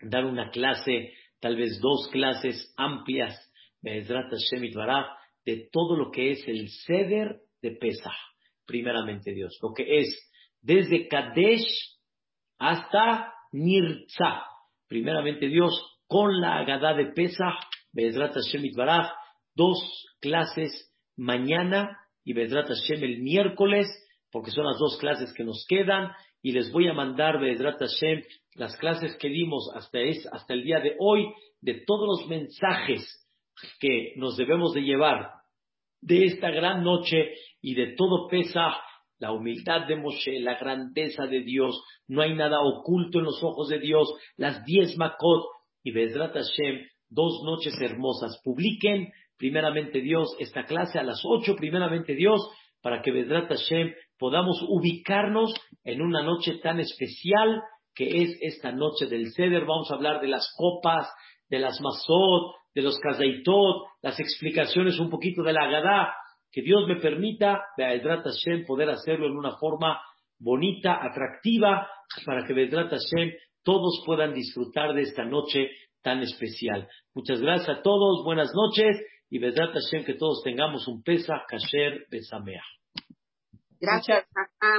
[0.00, 3.34] dar una clase tal vez dos clases amplias,
[3.82, 8.12] de todo lo que es el ceder de Pesach,
[8.66, 10.30] primeramente Dios, lo que es
[10.60, 11.66] desde Kadesh
[12.58, 14.44] hasta Nirza,
[14.86, 15.72] primeramente Dios,
[16.06, 17.56] con la Agadá de Pesach,
[17.92, 19.10] Bezrat Hashem Itbaraj,
[19.54, 19.78] dos
[20.20, 23.86] clases mañana y Bezrat Hashem el miércoles,
[24.30, 28.22] porque son las dos clases que nos quedan, y les voy a mandar Bezrat Hashem
[28.54, 29.98] las clases que dimos hasta,
[30.32, 31.26] hasta el día de hoy,
[31.60, 33.26] de todos los mensajes
[33.78, 35.39] que nos debemos de llevar
[36.00, 38.76] de esta gran noche y de todo pesa
[39.18, 41.78] la humildad de Moshe, la grandeza de Dios,
[42.08, 45.44] no hay nada oculto en los ojos de Dios, las diez Makot
[45.84, 48.40] y Bezrat Hashem, dos noches hermosas.
[48.42, 52.40] Publiquen primeramente Dios esta clase a las ocho, primeramente Dios,
[52.80, 55.52] para que Bezrat Hashem podamos ubicarnos
[55.84, 57.60] en una noche tan especial
[57.94, 59.66] que es esta noche del Ceder.
[59.66, 61.06] Vamos a hablar de las copas,
[61.50, 66.14] de las Masot, de los Kazaitot, las explicaciones un poquito de la Agadá,
[66.52, 70.00] que Dios me permita, Be'edrat Hashem, poder hacerlo en una forma
[70.38, 71.88] bonita, atractiva,
[72.24, 75.70] para que Be'edrat Hashem todos puedan disfrutar de esta noche
[76.02, 76.88] tan especial.
[77.14, 78.96] Muchas gracias a todos, buenas noches,
[79.28, 82.62] y Be'edrat Hashem que todos tengamos un Pesa Kasher Besamea.
[83.80, 84.26] Gracias,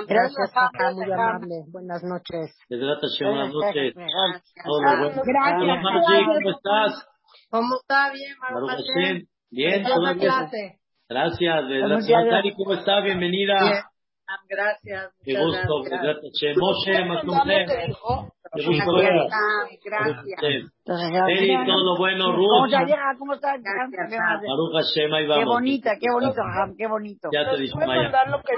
[0.07, 1.63] Gracias, papá, muy amable.
[1.69, 2.55] Buenas noches.
[2.69, 3.93] Be'edrat Hashem, buenas noches.
[3.95, 4.65] Gracias.
[6.35, 7.07] ¿cómo estás?
[7.49, 8.11] ¿Cómo está?
[8.11, 9.25] Bien, Baruch Hashem.
[9.49, 10.77] Bien, ¿Cómo clase?
[11.09, 12.23] Gracias, Buenos Be'edrat días.
[12.31, 12.53] Hashem.
[12.55, 13.01] ¿Cómo está?
[13.01, 13.55] Bienvenida.
[13.61, 13.83] Bien.
[14.27, 15.11] Ah, Gracias.
[15.25, 16.57] Qué gusto, gracias.
[16.57, 17.65] Moshe, Matumte.
[18.53, 18.95] Qué gusto Gracias.
[18.95, 19.27] verla.
[19.31, 20.39] Ah, Baruch Gracias.
[20.87, 21.27] Hashem.
[21.29, 22.71] Eri, todo lo bueno, ¿Cómo Ruth.
[23.19, 23.57] ¿Cómo está?
[23.57, 24.09] Gracias,
[24.47, 25.45] Baruch Hashem, ahí Qué vamos.
[25.47, 26.41] bonita, qué bonito,
[26.77, 27.29] qué bonito.
[27.33, 28.11] Ya te dije, Maya.
[28.45, 28.55] ¿Qué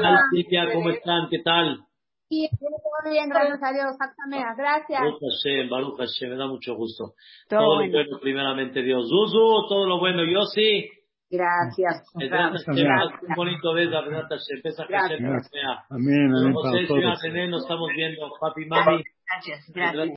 [0.00, 0.20] mamá.
[0.30, 0.72] Silvia?
[0.72, 1.28] ¿Cómo están?
[1.28, 1.80] ¿Qué tal?
[2.28, 4.54] Sí, todo bien, gracias a Dios, Samea.
[4.56, 5.00] Gracias.
[5.00, 7.14] Baruch Hashem, Baruch Hashem, me da mucho gusto.
[7.48, 7.92] Todo Todo lo bueno.
[7.92, 9.08] bueno, primeramente Dios.
[9.08, 10.24] Zuzu, todo lo bueno.
[10.24, 10.90] Yo sí.
[11.30, 12.04] Gracias.
[12.14, 14.62] Un bonito beso, Be'ezrat Hashem.
[14.62, 15.50] Pesa Hashem, Gracias.
[15.52, 15.84] Hashem.
[15.90, 18.30] Amén, amén José, estamos viendo.
[18.40, 19.02] Papi, mami.
[19.26, 19.72] Gracias.
[19.74, 20.08] Gracias.